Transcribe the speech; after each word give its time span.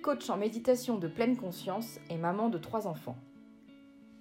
coach 0.00 0.30
en 0.30 0.38
méditation 0.38 0.96
de 0.96 1.08
pleine 1.08 1.36
conscience 1.36 1.98
et 2.08 2.16
maman 2.16 2.48
de 2.48 2.58
trois 2.58 2.86
enfants. 2.86 3.16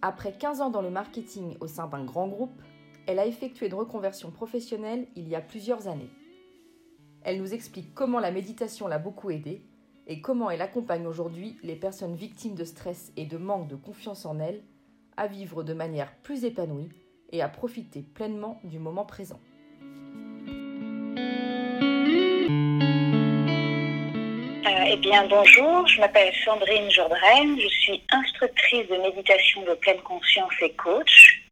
Après 0.02 0.34
15 0.34 0.62
ans 0.62 0.70
dans 0.70 0.82
le 0.82 0.90
marketing 0.90 1.56
au 1.62 1.68
sein 1.68 1.88
d'un 1.88 2.04
grand 2.04 2.28
groupe, 2.28 2.62
elle 3.08 3.20
a 3.20 3.26
effectué 3.26 3.68
une 3.68 3.74
reconversion 3.74 4.30
professionnelle 4.30 5.08
il 5.16 5.28
y 5.28 5.36
a 5.36 5.42
plusieurs 5.42 5.88
années. 5.88 6.10
Elle 7.24 7.40
nous 7.40 7.54
explique 7.54 7.94
comment 7.94 8.20
la 8.20 8.32
méditation 8.32 8.88
l'a 8.88 9.00
beaucoup 9.00 9.30
aidée 9.30 9.64
et 10.08 10.22
comment 10.22 10.50
elle 10.50 10.62
accompagne 10.62 11.08
aujourd'hui 11.08 11.58
les 11.64 11.76
personnes 11.76 12.16
victimes 12.16 12.56
de 12.56 12.66
stress 12.66 13.14
et 13.16 13.26
de 13.26 13.38
manque 13.38 13.68
de 13.68 13.76
confiance 13.76 14.26
en 14.26 14.40
elles 14.40 14.64
à 15.18 15.28
vivre 15.28 15.64
de 15.64 15.74
manière 15.74 16.16
plus 16.24 16.44
épanouie 16.44 16.90
et 17.32 17.42
à 17.42 17.50
profiter 17.50 18.02
pleinement 18.02 18.60
du 18.64 18.80
moment 18.80 19.06
présent. 19.06 19.40
Eh 24.92 24.96
bien, 24.96 25.24
bonjour, 25.28 25.88
je 25.88 26.00
m'appelle 26.00 26.34
Sandrine 26.44 26.90
Jourdraine, 26.90 27.60
je 27.62 27.68
suis 27.68 28.02
instructrice 28.12 28.88
de 28.88 28.96
méditation 28.96 29.62
de 29.62 29.76
pleine 29.76 30.02
conscience 30.02 30.52
et 30.62 30.72
coach. 30.72 31.44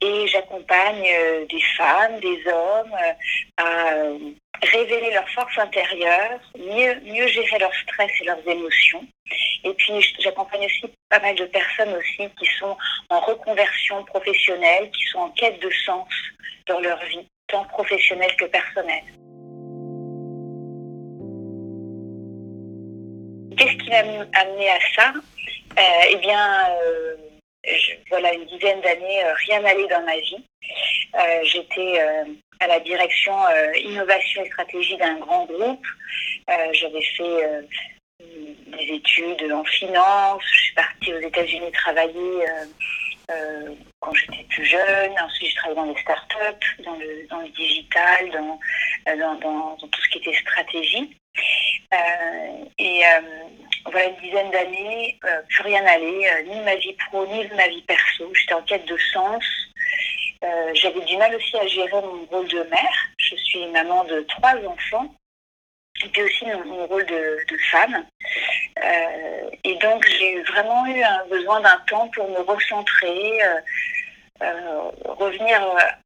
Et 0.00 0.28
j'accompagne 0.28 1.04
euh, 1.04 1.44
des 1.46 1.60
femmes, 1.76 2.20
des 2.20 2.46
hommes 2.46 2.92
euh, 2.92 3.12
à 3.56 3.92
euh, 3.92 4.18
révéler 4.62 5.10
leur 5.10 5.28
force 5.30 5.58
intérieure, 5.58 6.38
mieux, 6.56 7.00
mieux 7.00 7.26
gérer 7.26 7.58
leur 7.58 7.74
stress 7.74 8.10
et 8.20 8.24
leurs 8.24 8.46
émotions. 8.46 9.04
Et 9.64 9.74
puis, 9.74 10.14
j'accompagne 10.20 10.66
aussi 10.66 10.84
pas 11.08 11.18
mal 11.18 11.34
de 11.34 11.46
personnes 11.46 11.92
aussi 11.94 12.30
qui 12.38 12.46
sont 12.60 12.76
en 13.10 13.18
reconversion 13.18 14.04
professionnelle, 14.04 14.92
qui 14.92 15.02
sont 15.06 15.18
en 15.18 15.30
quête 15.30 15.58
de 15.60 15.70
sens 15.84 16.06
dans 16.68 16.78
leur 16.78 17.04
vie, 17.06 17.26
tant 17.48 17.64
professionnelle 17.64 18.36
que 18.36 18.44
personnelle. 18.44 19.02
Qui 23.86 23.94
amené 23.94 24.70
à 24.70 24.78
ça 24.94 25.12
euh, 25.78 26.10
Eh 26.10 26.16
bien, 26.16 26.70
euh, 26.70 27.16
voilà, 28.10 28.34
une 28.34 28.46
dizaine 28.46 28.80
d'années, 28.80 29.24
euh, 29.24 29.32
rien 29.46 29.60
n'allait 29.60 29.88
dans 29.88 30.04
ma 30.04 30.18
vie. 30.18 30.44
J'étais 31.44 31.98
à 32.60 32.66
la 32.66 32.80
direction 32.80 33.34
innovation 33.74 34.44
et 34.44 34.48
stratégie 34.48 34.96
d'un 34.98 35.18
grand 35.18 35.46
groupe. 35.46 35.86
J'avais 36.72 37.02
fait 37.02 37.64
des 38.20 38.94
études 38.94 39.50
en 39.50 39.64
finance. 39.64 40.42
Je 40.52 40.60
suis 40.60 40.74
partie 40.74 41.14
aux 41.14 41.20
États-Unis 41.20 41.72
travailler 41.72 42.46
quand 44.00 44.12
j'étais 44.12 44.44
plus 44.50 44.66
jeune. 44.66 45.12
Ensuite, 45.24 45.48
j'ai 45.48 45.54
travaillé 45.54 45.76
dans 45.76 45.94
les 45.94 46.00
startups, 46.02 46.82
dans 46.84 46.96
le, 46.96 47.26
dans 47.28 47.40
le 47.40 47.48
digital, 47.48 48.30
dans, 48.30 48.58
dans, 49.16 49.34
dans, 49.36 49.76
tout 49.76 50.02
ce 50.02 50.08
qui 50.10 50.18
était 50.18 50.38
stratégie. 50.38 51.16
Euh, 51.94 52.64
et 52.78 53.06
euh, 53.06 53.20
voilà 53.84 54.06
une 54.06 54.16
dizaine 54.16 54.50
d'années, 54.50 55.18
euh, 55.24 55.42
plus 55.48 55.62
rien 55.62 55.82
n'allait, 55.82 56.44
ni 56.44 56.60
ma 56.60 56.74
vie 56.76 56.96
pro, 57.06 57.26
ni 57.26 57.46
ma 57.48 57.68
vie 57.68 57.82
perso. 57.82 58.30
J'étais 58.34 58.54
en 58.54 58.62
quête 58.62 58.86
de 58.86 58.98
sens. 59.12 59.44
J'avais 60.74 61.00
du 61.00 61.16
mal 61.16 61.34
aussi 61.34 61.56
à 61.56 61.66
gérer 61.66 61.90
mon 61.90 62.24
rôle 62.26 62.46
de 62.48 62.62
mère. 62.64 63.08
Je 63.18 63.34
suis 63.36 63.66
maman 63.68 64.04
de 64.04 64.20
trois 64.28 64.54
enfants 64.66 65.12
et 66.04 66.08
puis 66.08 66.22
aussi 66.22 66.44
mon, 66.44 66.86
rôle 66.86 67.06
de, 67.06 67.38
femme. 67.70 68.06
et 69.64 69.74
donc 69.76 70.06
j'ai 70.06 70.42
vraiment 70.42 70.86
eu 70.86 71.02
un 71.02 71.24
besoin 71.28 71.60
d'un 71.60 71.78
temps 71.88 72.08
pour 72.08 72.28
me 72.28 72.40
recentrer, 72.40 73.40
revenir 75.04 75.60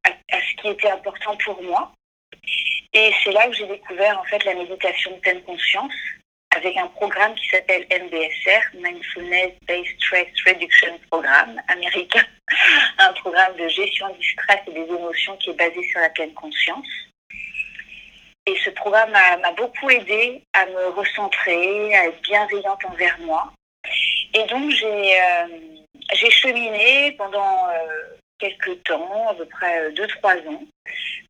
à, 0.05 0.39
ce 0.39 0.61
qui 0.61 0.69
était 0.69 0.89
important 0.89 1.35
pour 1.43 1.61
moi. 1.61 1.91
Et 2.93 3.11
c'est 3.23 3.31
là 3.31 3.47
que 3.47 3.53
j'ai 3.53 3.67
découvert 3.67 4.19
en 4.19 4.23
fait 4.25 4.43
la 4.43 4.53
méditation 4.53 5.11
de 5.11 5.17
pleine 5.17 5.41
conscience 5.43 5.93
avec 6.55 6.75
un 6.75 6.87
programme 6.87 7.33
qui 7.35 7.47
s'appelle 7.47 7.87
MBSR, 7.89 8.61
Mindfulness 8.73 9.53
Based 9.65 9.95
Stress 9.99 10.27
Reduction 10.45 10.99
Programme 11.09 11.61
américain, 11.69 12.25
un 12.97 13.13
programme 13.13 13.55
de 13.55 13.69
gestion 13.69 14.13
du 14.13 14.31
stress 14.31 14.59
et 14.67 14.71
des 14.71 14.93
émotions 14.93 15.37
qui 15.37 15.51
est 15.51 15.53
basé 15.53 15.81
sur 15.89 16.01
la 16.01 16.09
pleine 16.09 16.33
conscience. 16.33 16.87
Et 18.45 18.57
ce 18.65 18.71
programme 18.71 19.11
m'a 19.11 19.51
beaucoup 19.53 19.89
aidé 19.89 20.43
à 20.53 20.65
me 20.65 20.87
recentrer, 20.89 21.95
à 21.95 22.07
être 22.07 22.21
bienveillante 22.23 22.83
envers 22.85 23.17
moi. 23.19 23.53
Et 24.33 24.43
donc 24.45 24.71
j'ai 24.71 25.21
euh, 25.21 26.29
cheminé 26.29 27.13
pendant 27.17 27.69
euh, 27.69 28.17
quelques 28.39 28.83
temps, 28.83 29.29
à 29.29 29.35
peu 29.35 29.45
près 29.45 29.91
2-3 29.91 30.47
ans. 30.49 30.63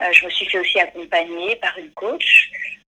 Euh, 0.01 0.11
je 0.11 0.25
me 0.25 0.29
suis 0.31 0.45
fait 0.47 0.59
aussi 0.59 0.79
accompagner 0.79 1.55
par 1.57 1.77
une 1.77 1.91
coach 1.91 2.49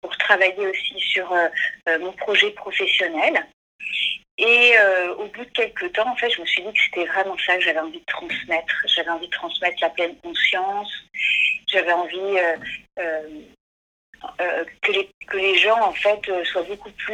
pour 0.01 0.15
travailler 0.17 0.67
aussi 0.67 0.99
sur 0.99 1.31
euh, 1.31 1.47
euh, 1.89 1.99
mon 1.99 2.13
projet 2.13 2.51
professionnel. 2.51 3.45
Et 4.39 4.73
au 5.19 5.25
bout 5.27 5.45
de 5.45 5.51
quelques 5.51 5.93
temps, 5.93 6.09
en 6.11 6.15
fait, 6.15 6.31
je 6.31 6.41
me 6.41 6.45
suis 6.47 6.63
dit 6.63 6.73
que 6.73 6.79
c'était 6.85 7.05
vraiment 7.05 7.37
ça 7.37 7.55
que 7.55 7.61
j'avais 7.61 7.79
envie 7.79 7.99
de 7.99 8.05
transmettre. 8.05 8.73
J'avais 8.87 9.11
envie 9.11 9.27
de 9.27 9.31
transmettre 9.31 9.77
la 9.79 9.91
pleine 9.91 10.17
conscience. 10.23 10.91
J'avais 11.67 11.91
envie 11.91 12.35
que, 12.97 14.91
les, 14.91 15.07
que 15.27 15.37
les 15.37 15.55
gens, 15.59 15.79
en 15.79 15.93
fait, 15.93 16.19
soient 16.45 16.63
beaucoup 16.63 16.89
plus 16.91 17.13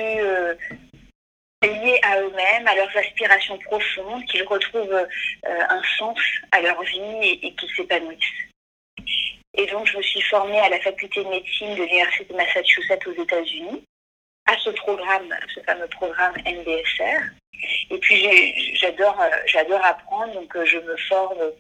liés 1.62 2.00
à 2.04 2.22
eux-mêmes, 2.22 2.68
à 2.68 2.76
leurs 2.76 2.96
aspirations 2.96 3.58
profondes, 3.60 4.24
qu'ils 4.28 4.44
retrouvent 4.44 5.08
un 5.44 5.84
sens 5.98 6.20
à 6.54 6.62
leur 6.62 6.82
vie 6.84 7.40
et, 7.44 7.54
qu'ils 7.54 7.76
s'épanouissent. 7.76 8.50
Et 9.56 9.66
donc, 9.68 9.88
je 9.88 9.98
me 9.98 10.02
suis 10.02 10.22
formée 10.22 10.60
à 10.60 10.70
la 10.70 10.80
faculté 10.80 11.24
de 11.24 11.30
médecine 11.30 11.76
de 11.76 11.84
l'Université 11.84 12.26
de 12.26 12.38
Massachusetts 12.38 13.08
aux 13.08 13.22
États-Unis, 13.22 13.84
à 14.46 14.58
ce 14.58 14.70
programme, 14.72 15.36
ce 15.54 15.60
fameux 15.62 15.88
programme 15.88 16.36
MBSR. 16.46 17.22
Et 17.92 17.98
puis, 17.98 18.76
j'adore, 18.76 19.20
euh, 19.20 19.30
j'adore 19.48 19.84
apprendre, 19.84 20.34
donc 20.34 20.56
euh, 20.56 20.66
je 20.66 20.78
me 20.78 20.96
forme 20.98 21.52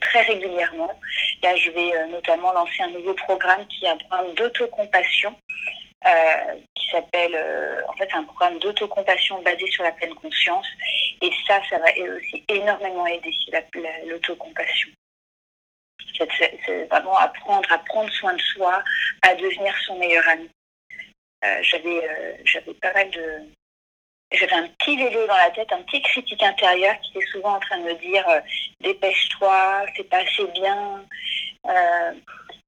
très 0.00 0.22
régulièrement. 0.22 0.98
Là, 1.42 1.54
je 1.56 1.70
vais 1.70 2.08
notamment 2.08 2.52
lancer 2.52 2.82
un 2.82 2.90
nouveau 2.90 3.14
programme 3.14 3.66
qui 3.68 3.84
est 3.84 3.88
un 3.88 3.96
programme 3.96 4.34
d'autocompassion 4.34 5.34
euh, 6.06 6.54
qui 6.74 6.90
s'appelle 6.90 7.34
euh, 7.34 7.80
en 7.88 7.92
fait 7.94 8.08
un 8.12 8.22
programme 8.22 8.58
d'autocompassion 8.60 9.42
basé 9.42 9.66
sur 9.70 9.82
la 9.82 9.90
pleine 9.90 10.14
conscience. 10.14 10.66
Et 11.20 11.30
ça, 11.48 11.60
ça 11.68 11.78
va 11.78 11.86
aussi 12.16 12.44
énormément 12.48 13.06
aider 13.06 13.32
l'autocompassion. 14.06 14.90
C'est 16.18 16.84
vraiment 16.90 17.16
apprendre 17.18 17.70
à 17.70 17.78
prendre 17.78 18.10
soin 18.12 18.34
de 18.34 18.40
soi, 18.40 18.82
à 19.22 19.34
devenir 19.34 19.74
son 19.86 19.98
meilleur 19.98 20.26
ami. 20.28 20.48
Euh, 21.44 21.58
j'avais 21.62 22.40
j'avais 22.44 22.74
pas 22.74 22.92
mal 22.94 23.10
de 23.10 23.40
j'avais 24.32 24.54
un 24.54 24.68
petit 24.68 24.96
vélo 24.96 25.26
dans 25.26 25.36
la 25.36 25.50
tête, 25.50 25.72
un 25.72 25.82
petit 25.82 26.02
critique 26.02 26.42
intérieur 26.42 26.94
qui 27.00 27.18
était 27.18 27.26
souvent 27.26 27.56
en 27.56 27.60
train 27.60 27.78
de 27.78 27.84
me 27.84 27.94
dire 27.94 28.24
dépêche-toi, 28.80 29.86
c'est 29.94 30.08
pas 30.08 30.18
assez 30.18 30.46
bien, 30.52 31.04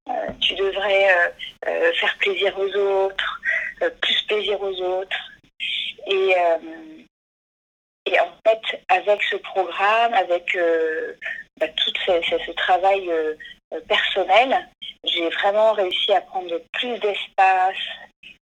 euh, 0.09 0.13
tu 0.41 0.55
devrais 0.55 1.11
euh, 1.11 1.29
euh, 1.67 1.93
faire 1.95 2.17
plaisir 2.19 2.59
aux 2.59 2.75
autres, 2.77 3.41
plus 4.01 4.23
plaisir 4.23 4.61
aux 4.61 4.81
autres. 4.81 5.17
Et, 6.07 6.35
et 8.07 8.19
en 8.21 8.33
fait, 8.47 8.83
avec 8.89 9.23
ce 9.25 9.37
programme, 9.37 10.15
avec 10.15 10.57
bah, 11.59 11.69
tout 11.69 11.93
ce, 12.07 12.53
travail 12.53 13.11
personnel, 13.89 14.69
j'ai 15.05 15.29
vraiment 15.31 15.73
réussi 15.73 16.13
à 16.13 16.21
prendre 16.23 16.61
plus 16.73 16.99
d'espace, 16.99 17.77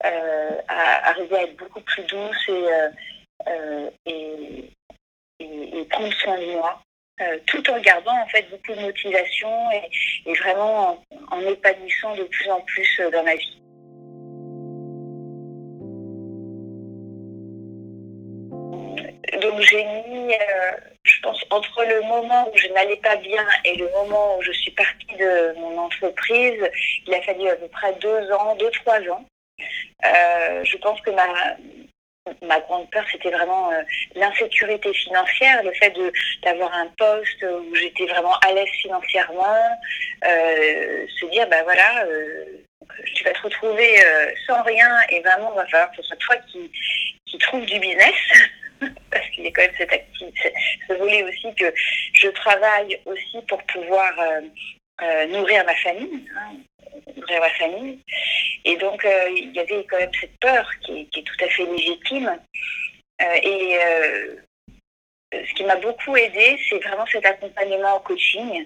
à, 0.03 1.09
arriver 1.09 1.37
à 1.37 1.43
être 1.43 1.57
beaucoup 1.57 1.81
plus 1.81 2.03
douce 2.03 2.49
et, 4.05 4.71
prendre 5.89 6.13
soin 6.13 6.37
de 6.39 6.51
moi. 6.53 6.81
Euh, 7.21 7.39
tout 7.47 7.69
en 7.69 7.79
gardant 7.79 8.21
en 8.21 8.27
fait 8.27 8.45
beaucoup 8.49 8.77
de 8.77 8.81
motivation 8.81 9.49
et, 9.71 10.33
vraiment 10.33 11.01
en, 11.31 11.39
épanouissant 11.39 12.13
de 12.13 12.23
plus 12.23 12.49
en 12.49 12.59
plus 12.59 12.99
euh, 12.99 13.09
dans 13.09 13.23
ma 13.23 13.35
vie. 13.35 13.61
Donc 19.41 19.61
j'ai 19.61 19.85
mis, 19.85 20.33
euh, 20.33 20.71
entre 21.49 21.83
le 21.85 22.01
moment 22.01 22.49
où 22.51 22.57
je 22.57 22.67
n'allais 22.69 22.97
pas 22.97 23.15
bien 23.17 23.45
et 23.63 23.75
le 23.75 23.89
moment 23.91 24.37
où 24.37 24.41
je 24.41 24.51
suis 24.51 24.71
partie 24.71 25.15
de 25.17 25.53
mon 25.59 25.77
entreprise, 25.77 26.61
il 27.07 27.13
a 27.13 27.21
fallu 27.21 27.47
à 27.49 27.55
peu 27.55 27.67
près 27.67 27.93
deux 27.93 28.31
ans, 28.31 28.55
deux, 28.55 28.71
trois 28.71 28.99
ans. 29.09 29.25
je 30.03 30.77
pense 30.77 30.99
que 31.01 31.11
ma, 31.11 31.27
ma 32.41 32.59
grande 32.61 32.89
peur, 32.91 33.03
c'était 33.11 33.31
vraiment 33.31 33.71
l'insécurité 34.15 34.93
financière, 34.93 35.63
le 35.63 35.73
fait 35.73 35.93
d'avoir 36.43 36.73
un 36.73 36.87
poste 36.97 37.43
où 37.43 37.75
j'étais 37.75 38.05
vraiment 38.05 38.37
à 38.39 38.51
l'aise 38.53 38.69
financièrement, 38.81 39.79
se 40.23 41.25
dire, 41.31 41.47
ben 41.47 41.63
voilà, 41.63 42.05
tu 43.13 43.23
vas 43.23 43.31
te 43.31 43.41
retrouver 43.41 44.01
sans 44.47 44.61
rien 44.63 44.89
et 45.09 45.21
vraiment, 45.21 45.51
il 45.53 45.57
va 45.57 45.67
falloir 45.67 45.91
que 45.91 45.97
ce 45.97 46.03
soit 46.03 46.17
toi 46.17 46.35
qui, 46.51 46.71
qui 47.25 47.37
trouve 47.37 47.65
du 47.65 47.79
business. 47.79 48.15
Parce 49.11 49.29
qu'il 49.29 49.45
y 49.45 49.47
a 49.47 49.51
quand 49.51 49.61
même 49.61 49.75
cette 49.77 49.93
activité, 49.93 50.53
ce 50.87 50.93
volet 50.93 51.23
aussi 51.23 51.53
que 51.55 51.73
je 52.13 52.27
travaille 52.29 52.99
aussi 53.05 53.41
pour 53.47 53.61
pouvoir 53.63 54.13
euh, 55.01 55.25
nourrir 55.27 55.65
ma 55.65 55.75
famille, 55.75 56.25
hein, 56.37 56.55
nourrir 57.17 57.41
ma 57.41 57.49
famille. 57.49 57.99
Et 58.63 58.77
donc, 58.77 59.03
euh, 59.03 59.29
il 59.35 59.51
y 59.53 59.59
avait 59.59 59.85
quand 59.89 59.97
même 59.97 60.13
cette 60.19 60.37
peur 60.39 60.69
qui, 60.85 61.01
est 61.01 61.21
tout 61.21 61.43
à 61.43 61.49
fait 61.49 61.65
légitime. 61.65 62.39
Euh, 63.21 63.35
et 63.43 63.77
ce 65.47 65.53
qui 65.55 65.63
m'a 65.63 65.75
beaucoup 65.75 66.15
aidé, 66.15 66.57
c'est 66.69 66.79
vraiment 66.79 67.05
cet 67.07 67.25
accompagnement 67.25 67.95
en 67.95 67.99
coaching. 67.99 68.65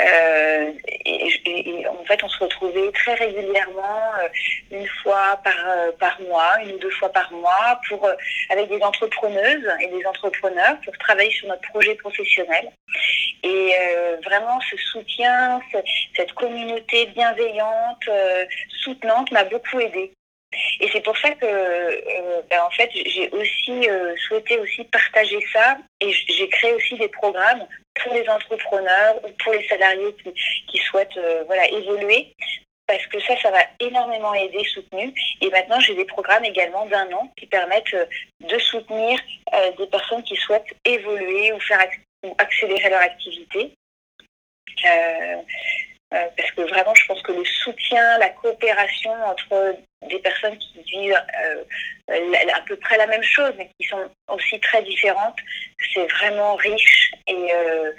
Euh, 0.00 0.72
et, 1.04 1.86
en 1.86 2.04
fait, 2.04 2.22
on 2.24 2.28
se 2.28 2.38
retrouvait 2.38 2.90
très 2.92 3.14
régulièrement, 3.14 4.12
euh, 4.18 4.28
une 4.72 4.86
fois 5.02 5.40
par, 5.44 5.54
euh, 5.68 5.92
par 5.92 6.20
mois, 6.22 6.62
une 6.64 6.72
ou 6.72 6.78
deux 6.78 6.90
fois 6.90 7.10
par 7.10 7.30
mois, 7.32 7.80
pour, 7.88 8.08
avec 8.50 8.68
des 8.68 8.82
entrepreneuses 8.82 9.68
et 9.80 9.86
des 9.86 10.04
entrepreneurs 10.06 10.76
pour 10.84 10.96
travailler 10.98 11.30
sur 11.30 11.48
notre 11.48 11.62
projet 11.70 11.94
professionnel. 11.94 12.70
Et 13.42 13.72
vraiment, 14.24 14.58
ce 14.60 14.76
soutien, 14.76 15.60
cette 16.16 16.32
communauté 16.32 17.06
bienveillante, 17.06 18.08
soutenante 18.70 19.30
m'a 19.32 19.44
beaucoup 19.44 19.80
aidé. 19.80 20.12
Et 20.80 20.88
c'est 20.92 21.00
pour 21.00 21.16
ça 21.18 21.30
que, 21.32 21.46
euh, 21.46 22.42
ben, 22.50 22.62
en 22.62 22.70
fait, 22.70 22.90
j'ai 22.92 23.30
aussi 23.30 23.88
euh, 23.88 24.14
souhaité 24.16 24.58
aussi 24.58 24.84
partager 24.84 25.38
ça 25.52 25.78
et 26.00 26.12
j'ai 26.12 26.48
créé 26.48 26.72
aussi 26.74 26.96
des 26.96 27.08
programmes 27.08 27.66
pour 28.02 28.14
les 28.14 28.28
entrepreneurs 28.28 29.16
ou 29.24 29.30
pour 29.42 29.52
les 29.52 29.66
salariés 29.68 30.14
qui, 30.68 30.78
souhaitent 30.78 31.16
euh, 31.16 31.44
voilà, 31.46 31.66
évoluer 31.68 32.34
parce 32.86 33.06
que 33.06 33.18
ça, 33.20 33.34
ça 33.40 33.50
va 33.50 33.60
énormément 33.80 34.34
aider, 34.34 34.62
soutenu. 34.64 35.14
Et 35.40 35.48
maintenant, 35.48 35.80
j'ai 35.80 35.94
des 35.94 36.04
programmes 36.04 36.44
également 36.44 36.84
d'un 36.86 37.10
an 37.12 37.32
qui 37.38 37.46
permettent 37.46 37.96
de 38.40 38.58
soutenir 38.58 39.18
des 39.78 39.86
personnes 39.86 40.22
qui 40.22 40.36
souhaitent 40.36 40.74
évoluer 40.84 41.52
ou 41.54 41.60
faire 41.60 41.80
ou 42.24 42.34
accélérer 42.36 42.90
leur 42.90 43.00
activité. 43.00 43.72
Euh, 46.14 46.28
parce 46.36 46.50
que 46.52 46.60
vraiment, 46.62 46.94
je 46.94 47.06
pense 47.06 47.20
que 47.22 47.32
le 47.32 47.44
soutien, 47.44 48.18
la 48.18 48.28
coopération 48.28 49.12
entre 49.24 49.76
des 50.08 50.18
personnes 50.20 50.56
qui 50.58 50.82
vivent 50.82 51.20
euh, 51.44 51.64
à 52.54 52.60
peu 52.66 52.76
près 52.76 52.96
la 52.98 53.08
même 53.08 53.22
chose, 53.22 53.52
mais 53.56 53.68
qui 53.78 53.88
sont 53.88 54.08
aussi 54.28 54.60
très 54.60 54.82
différentes, 54.82 55.38
c'est 55.92 56.06
vraiment 56.12 56.54
riche 56.54 57.12
et, 57.26 57.52
euh, 57.52 57.92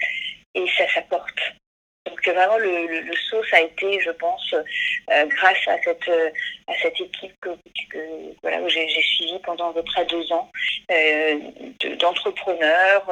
ça 0.78 0.88
s'apporte. 0.94 1.40
Donc 2.06 2.26
vraiment, 2.26 2.58
le, 2.58 3.14
saut, 3.30 3.44
ça 3.46 3.58
a 3.58 3.62
été, 3.62 4.00
je 4.00 4.12
pense, 4.12 4.56
grâce 5.08 5.68
à 5.68 5.78
cette, 5.82 7.02
équipe 7.02 7.34
que, 7.42 7.50
j'ai 8.68 9.02
suivi 9.02 9.40
pendant 9.44 9.72
à 9.72 9.74
peu 9.74 9.84
près 9.84 10.06
deux 10.06 10.32
ans 10.32 10.50
d'entrepreneurs 12.00 13.10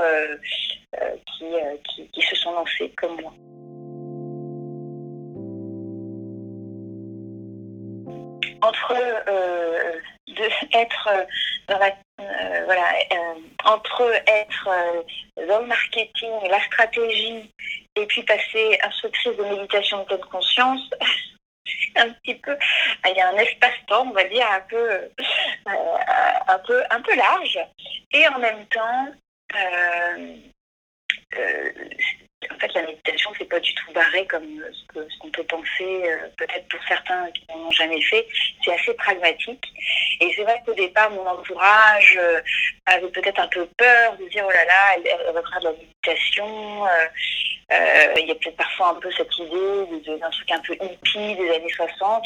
qui 2.14 2.22
se 2.22 2.36
sont 2.36 2.54
lancés 2.54 2.92
comme 2.96 3.20
moi. 3.20 3.34
Entre 8.64 8.94
euh, 9.28 10.00
être 10.74 11.10
euh, 11.12 11.26
dans 11.68 11.80
euh, 12.22 12.62
voilà 12.66 12.94
entre 13.66 14.14
être 14.28 14.70
le 15.38 15.66
marketing, 15.66 16.32
la 16.50 16.62
stratégie 16.64 17.52
et 17.96 18.06
puis 18.06 18.24
passer 18.24 18.80
instructrice 18.84 19.38
de 19.38 19.44
méditation 19.44 20.00
de 20.00 20.06
pleine 20.06 20.26
conscience, 20.26 20.82
un 21.96 22.10
petit 22.10 22.36
peu, 22.36 22.58
il 23.06 23.16
y 23.16 23.22
a 23.22 23.30
un 23.30 23.38
espace-temps, 23.38 24.08
on 24.08 24.12
va 24.12 24.24
dire, 24.26 24.46
un 24.50 24.62
peu, 24.62 25.10
un 25.66 26.60
peu, 26.60 26.84
un 26.90 27.02
peu 27.02 27.16
large. 27.16 27.60
Et 28.12 28.28
en 28.28 28.40
même 28.40 28.66
temps, 28.68 29.08
en 32.52 32.60
fait, 32.60 32.74
la 32.74 32.84
méditation, 32.84 33.32
c'est 33.38 33.50
pas 33.50 33.60
du 33.60 33.74
tout 33.76 33.92
barré 33.94 34.26
comme 34.28 34.46
ce 34.94 35.20
qu'on 35.20 35.30
peut 35.30 35.44
penser, 35.44 36.04
euh, 36.06 36.28
peut-être 36.38 36.68
pour 36.68 36.80
certains 36.88 37.30
qui 37.32 37.46
n'en 37.50 37.68
ont 37.68 37.72
jamais 37.72 38.02
fait. 38.02 38.26
C'est 38.64 38.74
assez 38.74 38.94
pragmatique. 38.94 39.66
Et 40.20 40.34
c'est 40.36 40.44
vrai 40.44 40.62
qu'au 40.66 40.74
départ, 40.74 41.10
mon 41.12 41.26
entourage 41.26 42.18
euh, 42.20 42.42
avait 42.86 43.10
peut-être 43.10 43.40
un 43.40 43.48
peu 43.48 43.66
peur 43.78 44.18
de 44.18 44.28
dire, 44.30 44.44
oh 44.48 44.52
là 44.52 44.66
là, 44.66 44.96
elle, 44.96 45.34
va 45.34 45.42
faire 45.42 45.60
de 45.60 45.66
la 45.66 45.72
méditation. 45.72 46.86
Euh, 46.86 48.14
il 48.20 48.28
y 48.28 48.32
a 48.32 48.36
peut-être 48.36 48.58
parfois 48.58 48.90
un 48.90 48.96
peu 48.96 49.10
cette 49.12 49.36
idée 49.40 50.18
d'un 50.20 50.30
truc 50.30 50.52
un 50.52 50.60
peu 50.60 50.74
hippie 50.74 51.36
des 51.36 51.50
années 51.50 51.74
60, 51.76 52.24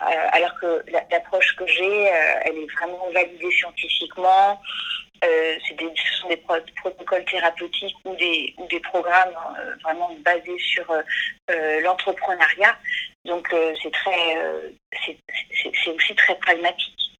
alors 0.00 0.54
que 0.60 0.84
l'approche 1.10 1.56
que 1.56 1.66
j'ai, 1.66 2.04
elle 2.44 2.58
est 2.58 2.72
vraiment 2.76 3.08
validée 3.14 3.50
scientifiquement. 3.52 4.60
Euh, 5.22 5.56
ce 5.68 6.20
sont 6.20 6.28
des 6.28 6.36
protocoles 6.36 7.24
thérapeutiques 7.24 7.96
ou 8.04 8.14
des, 8.16 8.54
programmes 8.82 9.34
euh, 9.58 9.74
vraiment 9.82 10.14
basés 10.24 10.58
sur 10.58 10.90
euh, 10.90 11.80
l'entrepreneuriat. 11.80 12.76
Donc 13.24 13.48
c'est 13.82 13.90
très, 13.92 14.36
c'est 15.06 15.90
aussi 15.90 16.14
très 16.16 16.34
pragmatique. 16.36 17.18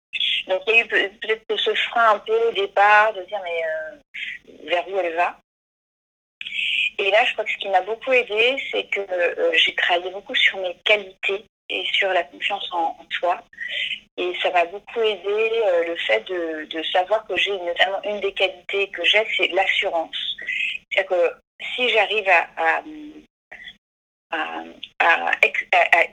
Donc 0.48 0.60
il 0.66 0.74
y 0.74 0.78
a 0.78 0.84
eu 0.84 0.88
peut-être 0.88 1.56
ce 1.56 1.74
frein 1.74 2.14
un 2.14 2.18
peu 2.18 2.48
au 2.48 2.52
départ 2.52 3.14
de 3.14 3.22
dire 3.22 3.40
mais 3.42 4.68
vers 4.68 4.86
où 4.88 4.98
elle 4.98 5.14
va. 5.14 5.38
Et 6.98 7.10
là, 7.10 7.24
je 7.24 7.32
crois 7.32 7.44
que 7.44 7.50
ce 7.50 7.56
qui 7.56 7.68
m'a 7.68 7.80
beaucoup 7.80 8.12
aidé, 8.12 8.56
c'est 8.70 8.84
que 8.84 9.00
j'ai 9.54 9.74
travaillé 9.74 10.10
beaucoup 10.10 10.34
sur 10.34 10.58
mes 10.58 10.76
qualités 10.84 11.44
et 11.74 11.84
sur 11.92 12.08
la 12.10 12.22
confiance 12.24 12.68
en, 12.72 12.96
soi. 13.10 13.42
Et 14.16 14.32
ça 14.42 14.50
m'a 14.50 14.64
beaucoup 14.66 15.00
aidé 15.00 15.50
euh, 15.66 15.88
le 15.88 15.96
fait 15.96 16.20
de, 16.28 16.82
savoir 16.92 17.26
que 17.26 17.36
j'ai 17.36 17.58
notamment 17.58 18.00
une 18.04 18.20
des 18.20 18.32
qualités 18.32 18.88
que 18.90 19.04
j'ai, 19.04 19.26
c'est 19.36 19.48
l'assurance. 19.48 20.16
C'est-à-dire 20.90 21.10
que 21.10 21.32
si 21.74 21.88
j'arrive 21.88 22.28
à, 22.28 22.82
à, 24.30 24.64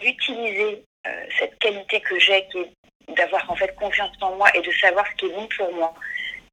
utiliser 0.03 0.83
euh, 1.07 1.25
cette 1.37 1.57
qualité 1.59 2.01
que 2.01 2.19
j'ai, 2.19 2.47
qui 2.47 2.59
est 2.59 2.71
d'avoir 3.15 3.49
en 3.49 3.55
fait 3.55 3.73
confiance 3.75 4.11
en 4.21 4.35
moi 4.35 4.49
et 4.55 4.61
de 4.61 4.71
savoir 4.71 5.05
ce 5.07 5.15
qui 5.15 5.25
est 5.25 5.35
bon 5.35 5.47
pour 5.57 5.73
moi, 5.73 5.93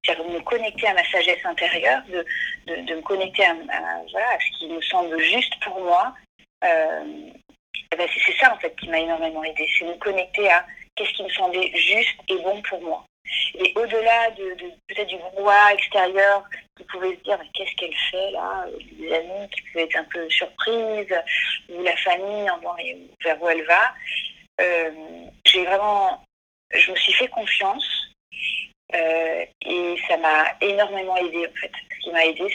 c'est-à-dire 0.04 0.24
de 0.24 0.32
me 0.32 0.40
connecter 0.40 0.86
à 0.86 0.94
ma 0.94 1.04
sagesse 1.04 1.44
intérieure, 1.44 2.02
de, 2.08 2.24
de, 2.66 2.94
me 2.94 3.02
connecter 3.02 3.44
à, 3.44 3.52
ce 4.40 4.58
qui 4.58 4.68
me 4.68 4.80
semble 4.82 5.18
juste 5.20 5.52
pour 5.62 5.80
moi, 5.80 6.14
euh, 6.64 7.30
eh 7.92 7.96
ben, 7.96 8.08
c'est 8.12 8.36
ça 8.38 8.54
en 8.54 8.58
fait 8.58 8.74
qui 8.76 8.88
m'a 8.88 9.00
énormément 9.00 9.44
aidé, 9.44 9.66
c'est 9.78 9.84
me 9.84 9.94
connecter 9.94 10.50
à 10.50 10.64
qu'est-ce 10.94 11.12
qui 11.12 11.22
me 11.22 11.30
semblait 11.30 11.70
juste 11.74 12.18
et 12.28 12.36
bon 12.38 12.60
pour 12.62 12.80
moi. 12.82 13.04
Et 13.54 13.72
au-delà 13.76 14.30
de, 14.30 14.54
peut-être 14.88 15.08
du 15.08 15.16
brouhaha 15.16 15.74
extérieur 15.74 16.44
qui 16.76 16.84
pouvait 16.84 17.16
se 17.16 17.22
dire 17.22 17.38
qu'est-ce 17.54 17.74
qu'elle 17.76 17.94
fait 18.10 18.30
là, 18.30 18.66
les 18.98 19.12
amis 19.12 19.48
qui 19.50 19.62
pouvaient 19.62 19.84
être 19.84 19.96
un 19.96 20.04
peu 20.04 20.28
surprises, 20.30 21.14
ou 21.68 21.82
la 21.82 21.96
famille 21.96 22.48
en 22.50 22.58
vers 23.22 23.42
où 23.42 23.48
elle 23.48 23.64
va, 23.66 23.94
euh, 24.60 24.90
j'ai 25.44 25.64
vraiment, 25.64 26.24
je 26.72 26.90
me 26.90 26.96
suis 26.96 27.12
fait 27.12 27.28
confiance 27.28 28.08
euh, 28.94 29.44
et 29.66 29.96
ça 30.08 30.16
m'a 30.16 30.46
énormément 30.60 31.16
aidé 31.16 31.46
en 31.46 31.60
fait. 31.60 31.72
Ce 31.94 32.00
qui 32.00 32.10
m'a 32.10 32.24
aidé, 32.24 32.48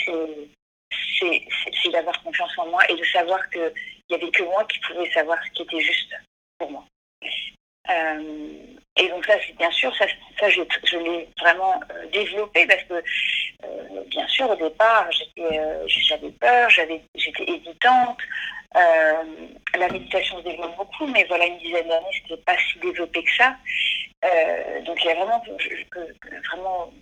c'est 1.82 1.92
d'avoir 1.92 2.22
confiance 2.24 2.58
en 2.58 2.68
moi 2.68 2.84
et 2.90 2.96
de 2.96 3.04
savoir 3.06 3.50
que 3.50 3.74
il 4.14 4.18
n'y 4.18 4.24
avait 4.24 4.32
que 4.32 4.44
moi 4.44 4.64
qui 4.66 4.80
pouvais 4.80 5.10
savoir 5.12 5.38
ce 5.44 5.50
qui 5.52 5.64
était 5.64 5.80
juste 5.80 6.14
pour 6.58 6.70
moi. 6.70 6.86
Euh, 7.90 8.76
et 8.96 9.08
donc 9.10 9.26
ça, 9.26 9.34
bien 9.58 9.72
sûr, 9.72 9.94
ça, 9.96 10.06
ça 10.40 10.50
je, 10.50 10.62
l'ai 10.98 11.28
vraiment 11.40 11.82
euh, 11.92 12.06
développé 12.12 12.66
parce 12.68 12.84
que, 12.84 12.94
euh, 12.94 14.04
bien 14.08 14.28
sûr, 14.28 14.50
au 14.50 14.56
départ, 14.56 15.10
j'avais 15.88 16.32
peur, 16.32 16.70
j'étais 16.70 17.44
hésitante. 17.48 18.20
la 18.74 19.90
méditation 19.90 20.38
se 20.38 20.44
développe 20.44 20.78
beaucoup, 20.78 21.08
mais 21.08 21.26
voilà, 21.26 21.46
une 21.46 21.58
dizaine 21.58 21.88
d'années, 21.88 22.22
c'était 22.22 22.42
pas 22.44 22.56
si 22.58 22.80
développé 22.80 23.24
que 23.24 23.36
ça. 23.36 23.58
donc 24.86 25.04
il 25.04 25.08
y 25.08 25.12
a 25.12 25.16
vraiment, 25.16 25.44
vraiment 26.52 26.94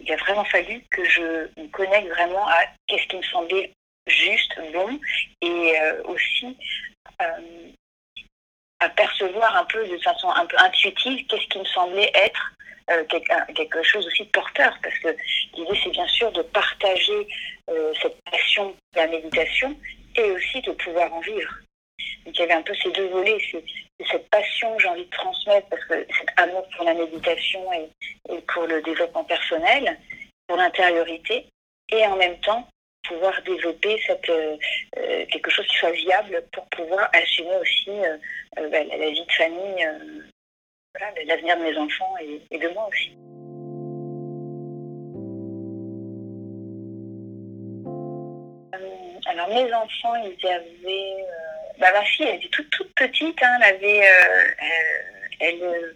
il 0.00 0.12
a 0.12 0.16
vraiment 0.16 0.44
fallu 0.44 0.84
que 0.90 1.04
je 1.04 1.48
me 1.56 1.66
connecte 1.72 2.08
vraiment 2.08 2.46
à 2.46 2.60
qu'est-ce 2.86 3.08
qui 3.08 3.16
me 3.16 3.22
semblait 3.22 3.72
juste, 4.06 4.54
bon, 4.72 4.98
et 5.40 5.80
euh, 5.80 6.02
aussi 6.04 6.56
euh, 7.20 7.70
à 8.80 8.88
percevoir 8.90 9.56
un 9.56 9.64
peu 9.64 9.86
de 9.86 9.98
façon 9.98 10.28
un 10.30 10.46
peu 10.46 10.56
intuitive 10.58 11.26
qu'est-ce 11.26 11.46
qui 11.48 11.58
me 11.58 11.64
semblait 11.64 12.10
être 12.14 12.52
euh, 12.90 13.04
quelque 13.54 13.82
chose 13.82 14.06
aussi 14.06 14.24
de 14.24 14.30
porteur, 14.30 14.76
parce 14.82 14.98
que 14.98 15.16
l'idée 15.54 15.80
c'est 15.82 15.90
bien 15.90 16.06
sûr 16.08 16.30
de 16.32 16.42
partager 16.42 17.28
cette 18.02 18.20
passion 18.30 18.76
de 18.92 18.96
la 18.96 19.06
méditation 19.06 19.74
et 20.16 20.30
aussi 20.32 20.60
de 20.60 20.72
pouvoir 20.72 21.10
en 21.14 21.20
vivre. 21.20 21.50
Donc 22.26 22.36
il 22.36 22.40
y 22.40 22.42
avait 22.42 22.52
un 22.52 22.62
peu 22.62 22.74
ces 22.74 22.90
deux 22.90 23.08
volets, 23.08 23.38
c'est 23.50 23.64
cette 24.10 24.28
passion 24.28 24.76
que 24.76 24.82
j'ai 24.82 24.88
envie 24.88 25.06
de 25.06 25.10
transmettre, 25.10 25.66
parce 25.68 25.84
que 25.86 26.06
cet 26.12 26.28
amour 26.36 26.68
pour 26.76 26.84
la 26.84 26.92
méditation 26.92 27.72
et 27.72 27.88
pour 28.52 28.66
le 28.66 28.82
développement 28.82 29.24
personnel, 29.24 29.98
pour 30.46 30.58
l'intériorité, 30.58 31.46
et 31.90 32.06
en 32.06 32.16
même 32.16 32.38
temps 32.40 32.68
pouvoir 33.08 33.40
développer 33.42 34.00
cette, 34.06 34.30
quelque 35.30 35.50
chose 35.50 35.66
qui 35.66 35.76
soit 35.76 35.92
viable 35.92 36.42
pour 36.52 36.66
pouvoir 36.66 37.10
assumer 37.12 37.56
aussi 37.60 37.90
bah, 38.56 38.84
la, 38.84 39.10
vie 39.10 39.24
de 39.24 39.32
famille, 39.32 39.88
l'avenir 41.26 41.56
de 41.58 41.62
mes 41.62 41.76
enfants 41.76 42.14
et 42.50 42.58
de 42.58 42.68
moi 42.68 42.88
aussi. 42.88 43.16
Alors 49.26 49.48
mes 49.48 49.72
enfants, 49.72 50.14
ils 50.16 50.46
avaient... 50.46 51.22
Euh, 51.22 51.78
bah, 51.78 51.92
ma 51.92 52.04
fille, 52.04 52.26
elle 52.26 52.36
était 52.36 52.48
toute, 52.48 52.70
toute 52.70 52.94
petite. 52.94 53.42
Hein, 53.42 53.58
elle 53.62 53.74
avait... 53.74 54.08
Euh, 54.08 54.44
elle, 55.40 55.94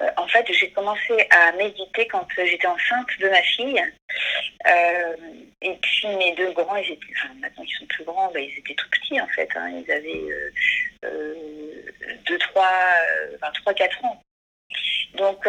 euh, 0.00 0.10
en 0.16 0.26
fait, 0.26 0.44
j'ai 0.52 0.70
commencé 0.70 1.28
à 1.30 1.52
méditer 1.52 2.06
quand 2.08 2.26
j'étais 2.36 2.66
enceinte 2.66 3.08
de 3.20 3.28
ma 3.28 3.42
fille. 3.42 3.82
Et 5.62 5.74
puis 5.82 6.08
mes 6.16 6.34
deux 6.34 6.52
grands, 6.52 6.76
ils 6.76 6.92
étaient, 6.92 7.06
enfin, 7.16 7.34
maintenant 7.40 7.64
ils 7.64 7.78
sont 7.78 7.86
plus 7.86 8.04
grands, 8.04 8.30
bah, 8.32 8.40
ils 8.40 8.58
étaient 8.58 8.74
tout 8.74 8.90
petits 8.90 9.20
en 9.20 9.28
fait. 9.28 9.48
Hein, 9.54 9.82
ils 9.84 9.90
avaient 9.90 10.24
2, 11.02 12.38
3, 12.38 12.68
3, 13.54 13.74
4 13.74 14.04
ans. 14.04 14.22
Donc, 15.14 15.48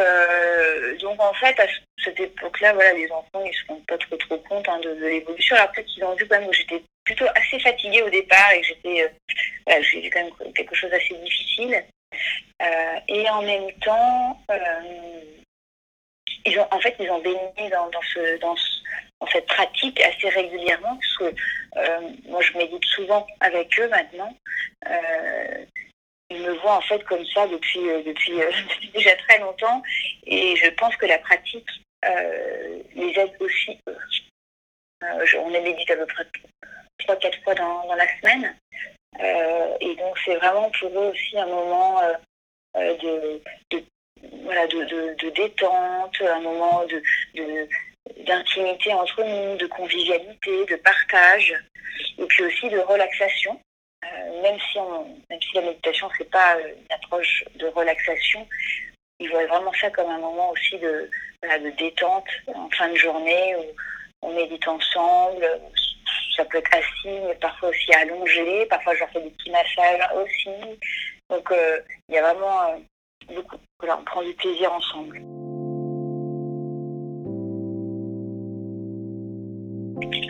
donc 1.01 1.22
en 1.22 1.34
fait, 1.34 1.60
à 1.60 1.68
cette 2.04 2.20
époque-là, 2.20 2.74
voilà, 2.74 2.94
les 2.94 3.12
enfants, 3.12 3.44
ils 3.46 3.54
se 3.54 3.66
rendent 3.68 3.86
pas 3.86 3.98
trop 3.98 4.16
trop 4.18 4.38
compte 4.38 4.68
hein, 4.70 4.80
de, 4.80 4.92
l'évolution. 5.08 5.56
Alors 5.56 5.72
peut-être 5.72 5.88
qu'ils 5.88 6.04
ont 6.04 6.16
vu 6.16 6.27
quand 6.27 6.39
même 6.39 6.50
que 6.50 6.56
j'étais 6.56 6.84
plutôt 7.04 7.25
assez 7.36 7.60
fatiguée 7.60 8.01
au 8.01 8.10
départ 8.10 8.51
et 8.51 8.62
que 8.62 8.68
j'étais, 8.68 9.04
euh, 9.04 9.82
j'ai 9.82 10.01
vu 10.01 10.10
quand 10.10 10.24
même 10.24 10.54
quelque 10.54 10.75
chose 10.75 10.92
d'assez 10.92 11.16
difficile. 11.24 11.84
Euh, 12.62 12.96
et 13.08 13.30
en 13.30 13.42
même 13.42 13.72
temps, 13.82 14.42
euh, 14.51 15.22
ils 16.48 16.60
ont, 16.60 16.68
en 16.72 16.80
fait, 16.80 16.96
ils 17.00 17.10
ont 17.10 17.20
baigné 17.20 17.70
dans, 17.70 17.89
ce, 18.13 18.38
dans, 18.39 18.56
cette 19.32 19.48
pratique 19.48 20.00
assez 20.01 20.30
régulièrement, 20.30 20.98
parce 20.98 21.18
que 21.18 22.27
moi, 22.27 22.42
je 22.42 22.58
médite 22.58 22.86
souvent 22.86 23.25
avec 23.39 23.80
eux 23.80 23.89
maintenant. 23.89 24.36
ils 26.30 26.42
me 26.42 26.54
voient 26.60 26.77
en 26.77 26.82
fait 26.82 27.04
comme 27.06 27.25
ça 27.27 27.48
depuis, 27.48 27.80
depuis, 28.06 28.39
déjà 28.94 29.16
très 29.27 29.39
longtemps, 29.39 29.82
et 30.25 30.56
je 30.56 30.70
pense 30.72 30.96
que 30.98 31.06
la 31.06 31.20
pratique 31.20 31.70
les 32.96 33.13
aide 33.18 33.36
aussi. 33.39 33.80
on 35.01 35.54
est 35.54 35.62
médite 35.62 35.92
à 35.92 35.96
peu 35.98 36.06
près 36.06 36.25
trois, 37.00 37.16
quatre 37.18 37.42
fois 37.44 37.56
dans, 37.56 37.94
la 37.96 38.08
semaine. 38.18 38.56
Euh, 39.20 39.77
et 39.80 39.96
donc, 39.96 40.18
c'est 40.24 40.36
vraiment 40.36 40.70
pour 40.80 40.89
eux 40.89 41.12
aussi 41.12 41.38
un 41.38 41.48
moment 41.48 42.00
euh, 42.01 42.13
euh, 42.77 43.42
de, 43.72 43.84
voilà, 44.44 44.68
de, 44.68 45.30
détente, 45.30 46.22
un 46.22 46.40
moment 46.42 46.86
de, 46.86 47.68
d'intimité 48.26 48.94
entre 48.94 49.24
nous, 49.24 49.58
de 49.58 49.68
convivialité, 49.68 50.66
de 50.66 50.76
partage, 50.78 51.54
et 52.18 52.26
puis 52.26 52.44
aussi 52.44 52.70
de 52.70 52.80
relaxation. 52.80 53.60
même, 54.42 54.60
si 54.72 54.78
on, 54.80 55.06
même 55.30 55.42
si 55.42 55.56
la 55.56 55.62
méditation, 55.62 56.10
c'est 56.18 56.30
pas 56.30 56.58
une 56.60 56.96
approche 56.96 57.44
de 57.56 57.68
relaxation, 57.68 58.48
ils 59.20 59.30
voient 59.30 59.46
vraiment 59.48 59.74
ça 59.74 59.90
comme 59.90 60.10
un 60.10 60.20
moment 60.20 60.52
aussi 60.52 60.78
de, 60.78 61.10
de 61.44 61.70
détente 61.78 62.28
en 62.54 62.70
fin 62.70 62.90
de 62.90 62.96
journée 62.96 63.56
où 63.56 63.66
on 64.22 64.34
médite 64.34 64.68
ensemble, 64.68 65.48
ça 66.36 66.46
peut 66.46 66.60
être 66.60 66.74
assis, 66.74 67.20
mais 67.28 67.36
parfois 67.36 67.70
aussi 67.70 67.92
allongé. 67.94 68.66
Parfois, 68.68 68.94
je 68.94 69.00
leur 69.00 69.10
fais 69.10 69.22
des 69.22 69.30
petits 69.32 69.52
massages 69.52 70.10
aussi. 70.16 70.50
Donc, 71.30 71.52
euh, 71.52 71.80
il 72.08 72.16
y 72.16 72.18
a 72.18 72.34
vraiment 72.34 72.62
euh, 72.70 72.78
Voilà, 73.80 74.00
on 74.00 74.04
prend 74.04 74.24
du 74.24 74.34
plaisir 74.34 74.72
ensemble. 74.74 75.22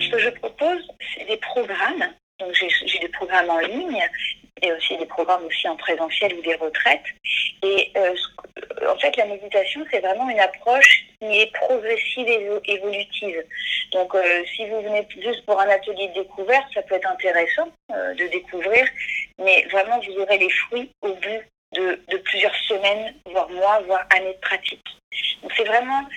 Ce 0.01 0.11
que 0.11 0.19
je 0.19 0.29
propose, 0.29 0.87
c'est 1.15 1.25
des 1.25 1.37
programmes. 1.37 2.13
Donc, 2.39 2.53
j'ai 2.53 2.99
des 2.99 3.09
programmes 3.09 3.49
en 3.49 3.59
ligne 3.59 4.03
et 4.61 4.71
aussi 4.71 4.97
des 4.97 5.05
programmes 5.05 5.45
aussi 5.45 5.67
en 5.67 5.75
présentiel 5.75 6.33
ou 6.33 6.41
des 6.41 6.55
retraites. 6.55 7.05
Et 7.63 7.91
euh, 7.97 8.13
en 8.87 8.97
fait, 8.97 9.15
la 9.17 9.25
méditation, 9.25 9.85
c'est 9.91 9.99
vraiment 9.99 10.29
une 10.29 10.39
approche 10.39 11.05
qui 11.19 11.39
est 11.39 11.51
progressive 11.53 12.27
et 12.27 12.49
évolutive. 12.65 13.43
Donc, 13.91 14.13
euh, 14.15 14.43
si 14.55 14.67
vous 14.69 14.81
venez 14.81 15.07
juste 15.21 15.45
pour 15.45 15.59
un 15.59 15.69
atelier 15.69 16.09
de 16.09 16.21
découverte, 16.21 16.65
ça 16.73 16.81
peut 16.83 16.95
être 16.95 17.09
intéressant 17.09 17.69
euh, 17.91 18.13
de 18.13 18.27
découvrir, 18.27 18.85
mais 19.39 19.65
vraiment, 19.71 19.99
vous 19.99 20.21
aurez 20.21 20.37
les 20.37 20.49
fruits 20.49 20.91
au 21.01 21.13
bout 21.13 21.43
de, 21.77 22.17
plusieurs 22.17 22.55
semaines, 22.67 23.13
voire 23.31 23.49
mois, 23.49 23.79
voire 23.81 24.05
années 24.15 24.33
de 24.33 24.39
pratique. 24.39 24.83
Donc, 25.41 25.51
c'est 25.55 25.63
vraiment, 25.63 26.07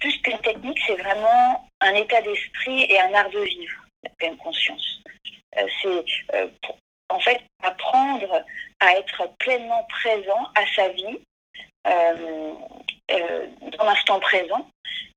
plus 0.00 0.16
qu'une 0.22 0.38
technique, 0.38 0.78
c'est 0.86 0.96
vraiment 0.96 1.68
un 1.80 1.94
état 1.94 2.20
d'esprit 2.22 2.84
et 2.88 3.00
un 3.00 3.12
art 3.14 3.30
de 3.30 3.40
vivre, 3.40 3.76
la 4.02 4.10
pleine 4.18 4.36
conscience. 4.36 5.00
c'est 5.82 6.04
en 7.08 7.20
fait 7.20 7.40
apprendre 7.62 8.44
à 8.80 8.92
être 8.98 9.28
pleinement 9.38 9.84
présent 9.84 10.48
à 10.54 10.66
sa 10.74 10.88
vie 10.88 11.18
euh, 11.86 12.54
euh, 13.10 13.46
dans 13.78 13.84
l'instant 13.84 14.18
présent 14.20 14.68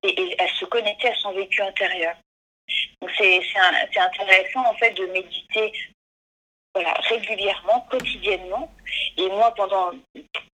et, 0.02 0.36
à 0.38 0.46
se 0.48 0.64
connecter 0.66 1.08
à 1.08 1.14
son 1.16 1.32
vécu 1.32 1.62
intérieur. 1.62 2.14
Donc 3.00 3.10
c'est 3.16 3.40
intéressant 3.96 4.66
en 4.66 4.74
fait 4.74 4.92
de 4.92 5.06
méditer 5.06 5.72
voilà, 6.74 6.92
régulièrement, 7.08 7.86
quotidiennement. 7.90 8.72
Et 9.16 9.28
moi, 9.28 9.52
pendant 9.56 9.92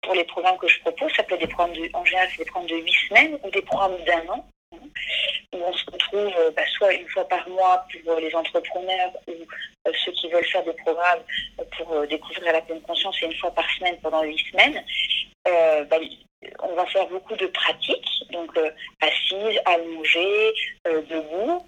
pour 0.03 0.15
les 0.15 0.25
programmes 0.25 0.59
que 0.59 0.69
je 0.69 0.81
propose, 0.81 1.13
ça 1.15 1.23
peut 1.23 1.35
être 1.35 1.41
des 1.41 1.47
programmes 1.47 1.77
de, 1.77 1.89
en 1.93 2.05
général, 2.05 2.29
c'est 2.31 2.45
des 2.45 2.51
programmes 2.51 2.71
de 2.71 2.77
huit 2.77 2.97
semaines 3.09 3.39
ou 3.43 3.51
des 3.51 3.63
programmes 3.63 3.97
d'un 4.05 4.29
an 4.29 4.47
où 5.53 5.59
on 5.59 5.73
se 5.73 5.85
retrouve 5.91 6.33
euh, 6.39 6.51
bah, 6.53 6.63
soit 6.77 6.93
une 6.95 7.09
fois 7.09 7.27
par 7.29 7.49
mois 7.49 7.85
pour 8.05 8.17
les 8.17 8.35
entrepreneurs 8.35 9.13
ou 9.27 9.33
euh, 9.33 9.93
ceux 10.05 10.13
qui 10.13 10.29
veulent 10.31 10.47
faire 10.47 10.65
des 10.65 10.73
programmes 10.75 11.23
pour 11.77 11.93
euh, 11.93 12.07
découvrir 12.07 12.53
la 12.53 12.61
pleine 12.61 12.81
conscience 12.83 13.17
et 13.23 13.27
une 13.27 13.35
fois 13.35 13.51
par 13.51 13.69
semaine 13.71 13.99
pendant 14.03 14.23
huit 14.23 14.43
semaines. 14.51 14.83
Bah, 15.45 15.97
on 16.63 16.75
va 16.75 16.87
faire 16.87 17.07
beaucoup 17.09 17.35
de 17.35 17.47
pratiques, 17.47 18.23
donc 18.31 18.57
assise, 19.01 19.59
allongée, 19.65 20.53
debout. 20.85 21.67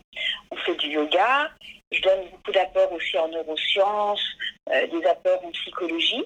On 0.51 0.57
fait 0.57 0.75
du 0.77 0.89
yoga. 0.89 1.51
Je 1.93 2.01
donne 2.01 2.29
beaucoup 2.31 2.53
d'apports 2.53 2.93
aussi 2.93 3.19
en 3.19 3.29
neurosciences, 3.29 4.25
des 4.67 5.05
apports 5.07 5.45
en 5.45 5.51
psychologie. 5.53 6.25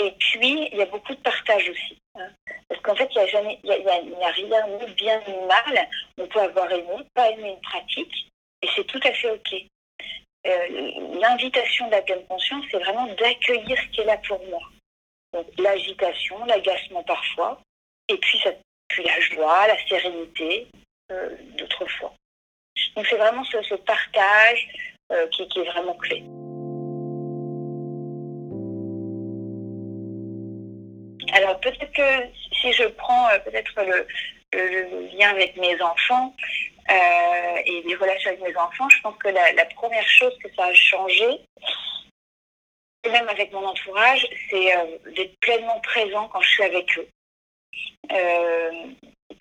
Et 0.00 0.12
puis, 0.12 0.68
il 0.72 0.78
y 0.78 0.82
a 0.82 0.86
beaucoup 0.86 1.14
de 1.14 1.20
partage 1.20 1.68
aussi. 1.68 1.98
Hein. 2.14 2.28
Parce 2.68 2.80
qu'en 2.82 2.94
fait, 2.94 3.08
il 3.14 3.18
n'y 3.64 3.72
a, 3.72 4.30
rien 4.30 4.66
ni 4.68 4.92
bien 4.94 5.20
ni 5.26 5.46
mal. 5.46 5.88
On 6.18 6.26
peut 6.26 6.40
avoir 6.40 6.70
aimé, 6.70 6.96
pas 7.14 7.30
aimé 7.30 7.50
une 7.50 7.60
pratique, 7.60 8.28
et 8.62 8.68
c'est 8.74 8.84
tout 8.84 9.00
à 9.02 9.12
fait 9.12 9.30
OK. 9.30 9.54
Euh, 10.46 10.68
l'invitation 11.20 11.86
de 11.86 11.92
la 11.92 12.02
pleine 12.02 12.24
conscience, 12.26 12.64
c'est 12.70 12.78
vraiment 12.78 13.06
d'accueillir 13.14 13.76
ce 13.76 13.88
qui 13.88 14.00
est 14.00 14.04
là 14.04 14.18
pour 14.18 14.40
moi. 14.46 14.60
L'agitation, 15.58 16.44
l'agacement 16.44 17.02
parfois, 17.02 17.60
et 18.08 18.16
puis 18.16 18.40
la 19.04 19.20
joie, 19.20 19.66
la 19.66 19.86
sérénité 19.86 20.68
euh, 21.10 21.36
d'autres 21.56 21.86
fois. 21.86 22.14
Donc 22.96 23.06
c'est 23.08 23.16
vraiment 23.16 23.44
ce, 23.44 23.74
partage 23.74 24.68
euh, 25.12 25.26
qui 25.28 25.42
est 25.42 25.64
vraiment 25.64 25.94
clé. 25.94 26.24
Alors 31.32 31.60
peut-être 31.60 31.92
que 31.92 32.38
si 32.60 32.72
je 32.72 32.84
prends 32.84 33.28
euh, 33.28 33.38
peut-être 33.40 33.72
le, 33.82 34.06
lien 35.16 35.30
avec 35.30 35.56
mes 35.56 35.80
enfants 35.82 36.34
euh, 36.90 37.56
et 37.66 37.82
les 37.82 37.94
relations 37.94 38.30
avec 38.30 38.42
mes 38.42 38.56
enfants, 38.56 38.88
je 38.88 39.00
pense 39.02 39.16
que 39.18 39.28
la, 39.28 39.64
première 39.76 40.08
chose 40.08 40.36
que 40.42 40.48
ça 40.54 40.64
a 40.64 40.74
changé, 40.74 41.40
et 43.04 43.10
même 43.10 43.28
avec 43.28 43.52
mon 43.52 43.64
entourage, 43.64 44.26
c'est 44.50 44.72
d'être 45.14 45.38
pleinement 45.40 45.80
présent 45.80 46.28
quand 46.28 46.40
je 46.40 46.48
suis 46.48 46.64
avec 46.64 46.98
eux 46.98 47.08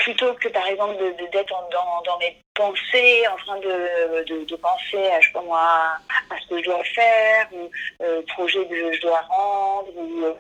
plutôt 0.08 0.34
que 0.36 0.48
par 0.48 0.66
exemple 0.68 0.96
d'être 1.34 1.70
dans, 1.70 2.02
dans, 2.06 2.18
mes 2.20 2.38
pensées, 2.54 3.28
en 3.28 3.36
train 3.36 3.60
de, 3.60 4.56
penser 4.56 5.06
à, 5.12 5.20
je 5.20 5.30
sais 5.34 5.42
moi, 5.44 5.98
à 6.30 6.40
ce 6.40 6.48
que 6.48 6.60
je 6.60 6.64
dois 6.64 6.84
faire, 6.86 7.50
ou 7.52 7.70
euh, 8.02 8.22
projet 8.30 8.66
que 8.68 8.94
je 8.94 9.02
dois 9.02 9.20
rendre, 9.20 9.90
ou 9.98 10.24
euh, 10.24 10.34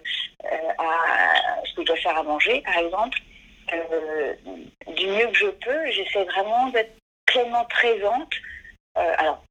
à 0.77 1.65
ce 1.65 1.73
que 1.73 1.81
je 1.81 1.87
dois 1.87 1.97
faire 1.97 2.17
à 2.17 2.23
manger, 2.23 2.61
par 2.61 2.77
exemple, 2.77 3.19
euh, 3.73 4.33
du 4.95 5.07
mieux 5.07 5.27
que 5.27 5.37
je 5.37 5.47
peux, 5.47 5.91
j'essaie 5.91 6.23
vraiment 6.23 6.69
d'être 6.69 6.95
pleinement 7.25 7.65
présente. 7.65 8.35
alors, 8.95 9.43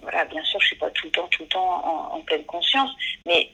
voilà, 0.00 0.24
bien 0.24 0.42
sûr, 0.44 0.58
je 0.60 0.64
ne 0.64 0.68
suis 0.68 0.76
pas 0.76 0.90
tout 0.92 1.06
le 1.06 1.12
temps, 1.12 1.28
tout 1.28 1.42
le 1.42 1.48
temps 1.48 2.14
en, 2.14 2.20
pleine 2.22 2.46
conscience, 2.46 2.90
mais 3.26 3.50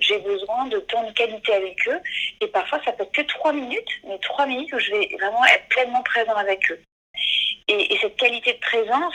j'ai 0.00 0.18
besoin 0.18 0.66
de 0.66 0.78
temps 0.80 1.06
de 1.06 1.12
qualité 1.12 1.52
avec 1.54 1.88
eux. 1.88 2.00
Et 2.40 2.48
parfois, 2.48 2.80
ça 2.84 2.92
peut 2.92 3.04
être 3.04 3.12
que 3.12 3.22
trois 3.22 3.52
minutes, 3.52 3.90
mais 4.06 4.18
trois 4.18 4.46
minutes 4.46 4.72
où 4.72 4.78
je 4.78 4.90
vais 4.90 5.08
vraiment 5.18 5.44
être 5.46 5.68
pleinement 5.68 6.02
présent 6.02 6.34
avec 6.34 6.70
eux. 6.70 6.80
Et, 7.68 7.96
cette 8.00 8.16
qualité 8.16 8.54
de 8.54 8.58
présence, 8.58 9.14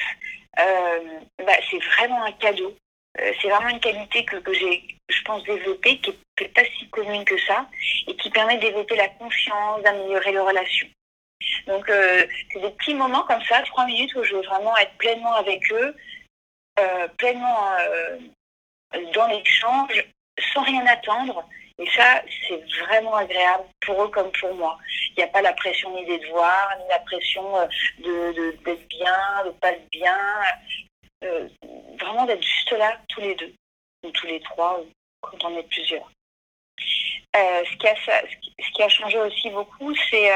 euh, 0.59 1.19
bah, 1.45 1.53
c'est 1.69 1.83
vraiment 1.95 2.23
un 2.23 2.31
cadeau. 2.33 2.73
c'est 3.17 3.49
vraiment 3.49 3.69
une 3.69 3.79
qualité 3.79 4.23
que, 4.25 4.53
j'ai, 4.53 4.83
je 5.09 5.21
pense, 5.23 5.43
développée, 5.43 5.97
qui 5.99 6.13
n'est 6.39 6.47
pas 6.49 6.63
si 6.77 6.87
commune 6.89 7.25
que 7.25 7.37
ça, 7.39 7.67
et 8.07 8.15
qui 8.15 8.29
permet 8.29 8.57
de 8.57 8.95
la 8.95 9.07
confiance, 9.09 9.81
d'améliorer 9.83 10.31
les 10.31 10.39
relations. 10.39 10.87
Donc, 11.67 11.85
c'est 11.87 12.61
des 12.61 12.71
petits 12.71 12.93
moments 12.93 13.23
comme 13.23 13.43
ça, 13.43 13.61
trois 13.63 13.85
minutes, 13.85 14.15
où 14.15 14.23
je 14.23 14.35
veux 14.35 14.43
vraiment 14.43 14.75
être 14.77 14.95
pleinement 14.97 15.33
avec 15.33 15.61
eux, 15.71 15.95
pleinement 17.17 17.75
dans 19.13 19.27
l'échange, 19.27 20.05
sans 20.53 20.63
rien 20.63 20.85
attendre. 20.87 21.47
Et 21.77 21.89
ça, 21.89 22.21
c'est 22.47 22.63
vraiment 22.85 23.15
agréable 23.15 23.65
pour 23.81 24.01
eux 24.03 24.07
comme 24.09 24.31
pour 24.39 24.53
moi. 24.55 24.77
Il 25.11 25.15
n'y 25.17 25.23
a 25.23 25.27
pas 25.27 25.41
la 25.41 25.53
pression 25.53 25.93
ni 25.95 26.05
des 26.05 26.19
devoirs, 26.19 26.73
ni 26.79 26.87
la 26.87 26.99
pression 26.99 27.57
euh, 27.57 27.67
de, 27.99 28.57
d'être 28.63 28.87
bien, 28.87 29.45
de 29.45 29.51
pas 29.51 29.71
être 29.71 29.89
bien. 29.89 30.17
Euh, 31.23 31.49
vraiment 31.99 32.25
d'être 32.25 32.43
juste 32.43 32.71
là, 32.71 32.97
tous 33.09 33.19
les 33.21 33.35
deux, 33.35 33.53
ou 34.03 34.11
tous 34.11 34.27
les 34.27 34.39
trois, 34.41 34.79
ou 34.79 34.87
quand 35.21 35.43
on 35.43 35.57
est 35.57 35.63
plusieurs. 35.63 36.09
Euh, 37.35 37.63
ce 37.65 38.71
qui 38.71 38.83
a 38.83 38.89
changé 38.89 39.19
aussi 39.19 39.49
beaucoup, 39.49 39.93
c'est 40.09 40.31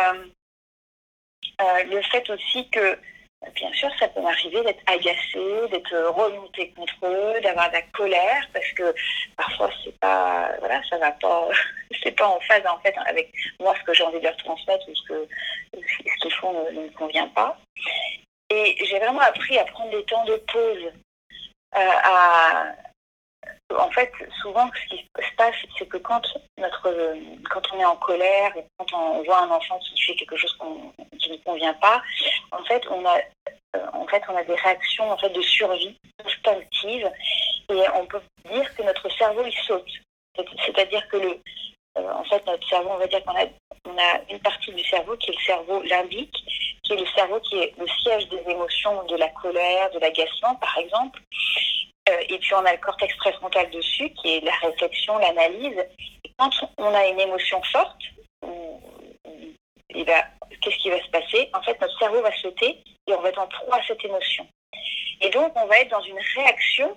le 1.86 2.02
fait 2.04 2.30
aussi 2.30 2.70
que 2.70 3.00
Bien 3.56 3.72
sûr, 3.74 3.90
ça 3.98 4.08
peut 4.10 4.22
m'arriver 4.22 4.62
d'être 4.64 4.84
agacée, 4.86 5.68
d'être 5.72 5.96
remontée 6.10 6.72
contre 6.72 7.06
eux, 7.06 7.40
d'avoir 7.42 7.70
de 7.70 7.76
la 7.76 7.82
colère, 7.94 8.46
parce 8.52 8.70
que 8.74 8.94
parfois 9.38 9.70
c'est 9.84 9.98
pas, 10.00 10.52
voilà, 10.60 10.82
ça 10.90 10.98
va 10.98 11.12
pas, 11.14 11.48
c'est 12.04 12.12
pas 12.12 12.28
en 12.28 12.40
phase 12.42 12.66
en 12.68 12.80
fait 12.80 12.94
avec 13.06 13.34
moi 13.62 13.74
ce 13.80 13.84
que 13.84 13.94
j'ai 13.94 14.04
envie 14.04 14.20
de 14.20 14.26
leur 14.26 14.36
transmettre 14.38 14.88
ou 14.90 14.96
ce 14.96 15.04
que 15.08 15.28
ce 15.74 16.22
qu'ils 16.22 16.34
font 16.34 16.52
ne, 16.72 16.82
me 16.82 16.90
convient 16.90 17.30
pas. 17.30 17.58
Et 18.50 18.76
j'ai 18.84 19.00
vraiment 19.00 19.22
appris 19.22 19.58
à 19.58 19.66
prendre 19.66 19.92
des 19.92 20.04
temps 20.04 20.26
de 20.26 20.36
pause, 20.36 20.92
euh, 21.78 21.92
à, 22.04 22.74
en 23.78 23.92
fait, 23.92 24.12
souvent, 24.42 24.70
ce 24.74 24.96
qui 24.96 24.98
se 24.98 25.36
passe, 25.36 25.56
c'est 25.78 25.88
que 25.88 25.98
quand, 25.98 26.22
notre, 26.58 27.16
quand 27.50 27.62
on 27.74 27.80
est 27.80 27.86
en 27.86 27.96
colère 27.98 28.52
quand 28.78 28.94
on 28.94 29.24
voit 29.24 29.42
un 29.42 29.52
enfant 29.52 29.80
qui 29.80 30.02
fait 30.02 30.16
quelque 30.16 30.38
chose 30.38 30.58
qui 31.20 31.32
ne 31.32 31.38
convient 31.38 31.74
pas, 31.76 32.02
en 32.52 32.64
fait, 32.66 32.84
on 32.90 33.06
a, 33.06 33.18
euh, 33.76 34.08
fait, 34.10 34.24
des 34.48 34.56
réactions 34.56 35.12
en 35.12 35.18
fait, 35.18 35.30
de 35.30 35.42
survie 35.42 35.96
instinctive 36.26 37.10
et 37.70 37.84
on 37.96 38.06
peut 38.06 38.22
dire 38.52 38.76
que 38.76 38.84
notre 38.84 39.10
cerveau, 39.18 39.44
il 39.46 39.54
saute. 39.66 39.92
C'est-à-dire 40.66 41.08
que 41.10 41.18
le, 41.18 41.40
euh, 41.98 42.12
en 42.14 42.24
fait, 42.24 42.46
notre 42.46 42.68
cerveau, 42.68 42.90
on 42.92 42.98
va 42.98 43.08
dire 43.08 43.24
qu'on 43.24 43.36
a, 43.36 43.46
une 44.30 44.40
partie 44.40 44.72
du 44.72 44.84
cerveau 44.86 45.18
qui 45.18 45.32
est 45.32 45.36
le 45.36 45.44
cerveau 45.44 45.82
limbique, 45.84 46.36
qui 46.84 46.94
est 46.94 47.00
le 47.00 47.06
cerveau 47.08 47.40
qui 47.42 47.58
est 47.58 47.74
le 47.78 47.88
siège 47.88 48.30
des 48.30 48.42
émotions, 48.50 49.04
de 49.06 49.16
la 49.16 49.28
colère, 49.30 49.92
de 49.92 50.00
l'agacement, 50.00 50.56
par 50.56 50.78
exemple. 50.78 51.20
Euh, 52.10 52.22
et 52.30 52.38
puis 52.38 52.54
on 52.54 52.66
a 52.66 52.72
le 52.72 52.78
cortex 52.78 53.16
préfrontal 53.18 53.70
dessus, 53.72 54.10
qui 54.12 54.36
est 54.36 54.46
la 54.46 54.56
réflexion, 54.56 55.18
l'analyse. 55.18 55.84
Quand 56.38 56.50
on 56.78 56.94
a 56.94 57.08
une 57.08 57.20
émotion 57.20 57.62
forte, 57.64 58.02
qu'est-ce 59.90 60.78
qui 60.78 60.90
va 60.90 61.02
se 61.02 61.10
passer? 61.10 61.50
En 61.54 61.62
fait, 61.62 61.80
notre 61.82 61.98
cerveau 61.98 62.22
va 62.22 62.36
sauter 62.38 62.82
et 63.08 63.14
on 63.14 63.22
va 63.22 63.30
être 63.30 63.40
en 63.40 63.48
proie 63.48 63.78
à 63.78 63.84
cette 63.88 64.04
émotion. 64.04 64.48
Et 65.22 65.30
donc, 65.30 65.52
on 65.56 65.66
va 65.66 65.80
être 65.80 65.90
dans 65.90 66.02
une 66.02 66.20
réaction 66.36 66.96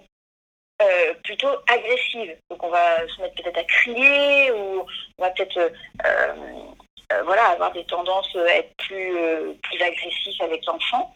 euh, 0.80 1.14
plutôt 1.24 1.50
agressive. 1.68 2.36
Donc, 2.50 2.62
on 2.62 2.70
va 2.70 3.06
se 3.08 3.20
mettre 3.20 3.34
peut-être 3.42 3.58
à 3.58 3.64
crier 3.64 4.52
ou 4.52 4.86
on 5.18 5.22
va 5.22 5.30
peut-être 5.30 5.72
euh, 6.04 7.22
voilà, 7.24 7.46
avoir 7.48 7.72
des 7.72 7.84
tendances 7.84 8.34
à 8.36 8.56
être 8.56 8.74
plus, 8.76 9.58
plus 9.62 9.82
agressif 9.82 10.40
avec 10.40 10.64
l'enfant. 10.66 11.14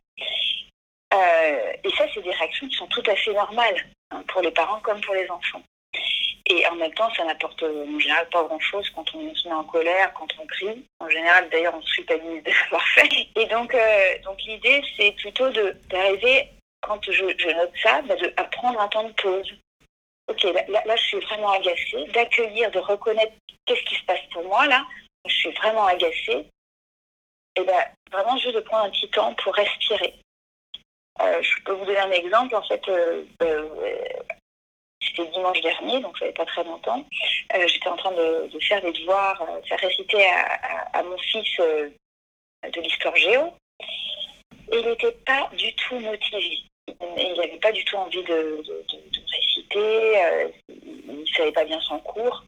Euh, 1.15 1.73
et 1.85 1.91
ça, 1.91 2.05
c'est 2.13 2.23
des 2.23 2.33
réactions 2.33 2.69
qui 2.69 2.77
sont 2.77 2.87
tout 2.89 3.03
à 3.07 3.15
fait 3.15 3.33
normales 3.33 3.87
hein, 4.11 4.23
pour 4.29 4.43
les 4.43 4.51
parents 4.51 4.81
comme 4.81 5.01
pour 5.01 5.15
les 5.15 5.31
enfants. 5.31 5.63
Et 6.49 6.65
en 6.69 6.77
même 6.77 6.95
temps, 6.95 7.13
ça 7.15 7.25
n'apporte 7.25 7.63
en 7.65 7.99
général 7.99 8.29
pas 8.29 8.45
grand-chose 8.45 8.89
quand 8.91 9.15
on 9.15 9.35
se 9.35 9.49
met 9.49 9.55
en 9.55 9.65
colère, 9.65 10.13
quand 10.15 10.29
on 10.41 10.47
crie. 10.47 10.85
En 11.01 11.09
général, 11.09 11.49
d'ailleurs, 11.51 11.75
on 11.77 11.83
se 11.83 11.95
culpabilise 11.97 12.45
de 12.45 12.51
l'avoir 12.51 12.87
fait. 12.89 13.09
Et 13.35 13.47
donc, 13.47 13.75
euh, 13.75 14.19
donc 14.23 14.41
l'idée, 14.43 14.81
c'est 14.97 15.11
plutôt 15.13 15.51
d'arriver, 15.91 16.49
quand 16.83 17.01
je, 17.11 17.25
note 17.25 17.73
ça, 17.83 18.01
bah, 18.03 18.15
de, 18.15 18.33
à 18.37 18.45
prendre 18.45 18.81
un 18.81 18.89
temps 18.89 19.05
de 19.05 19.13
pause. 19.15 19.53
Ok, 20.29 20.43
là, 20.45 20.83
là, 20.85 20.97
je 20.97 21.03
suis 21.03 21.21
vraiment 21.21 21.51
agacée, 21.51 22.05
d'accueillir, 22.13 22.71
de 22.71 22.79
reconnaître 22.79 23.33
qu'est-ce 23.65 23.83
qui 23.83 23.97
se 23.97 24.05
passe 24.05 24.21
pour 24.33 24.45
moi 24.45 24.67
là. 24.67 24.85
Je 25.27 25.35
suis 25.35 25.51
vraiment 25.53 25.87
agacée. 25.87 26.47
Et 27.57 27.65
ben, 27.65 27.85
vraiment 28.13 28.37
juste 28.37 28.55
de 28.55 28.61
prendre 28.61 28.85
un 28.85 28.91
petit 28.91 29.09
temps 29.11 29.35
pour 29.35 29.55
respirer. 29.55 30.15
Euh, 31.21 31.43
je 31.43 31.63
peux 31.65 31.73
vous 31.73 31.85
donner 31.85 31.99
un 31.99 32.11
exemple. 32.11 32.55
En 32.55 32.63
fait, 32.63 32.87
euh, 32.89 33.25
euh, 33.43 33.69
c'était 35.01 35.31
dimanche 35.31 35.61
dernier, 35.61 36.01
donc 36.01 36.19
ça 36.19 36.27
fait 36.27 36.33
pas 36.33 36.47
très 36.47 36.65
longtemps. 36.65 37.05
J'étais 37.67 37.89
en 37.89 37.97
train 37.97 38.13
de, 38.13 38.49
faire 38.61 38.81
des 38.83 38.93
devoirs, 38.93 39.43
faire 39.69 39.79
réciter 39.79 40.25
à, 40.93 41.03
mon 41.03 41.19
fils 41.19 41.59
de 41.59 42.81
l'histoire 42.81 43.17
géo. 43.17 43.53
Et 44.73 44.79
il 44.79 44.87
n'était 44.87 45.13
pas 45.25 45.49
du 45.57 45.73
tout 45.75 45.99
motivé. 45.99 46.63
Il 46.89 47.35
n'avait 47.37 47.59
pas 47.59 47.73
du 47.73 47.85
tout 47.85 47.97
envie 47.97 48.23
de, 48.25 48.65
réciter. 49.33 50.23
il 50.69 51.21
ne 51.21 51.27
savait 51.27 51.53
pas 51.53 51.65
bien 51.65 51.81
son 51.81 51.99
cours. 52.01 52.45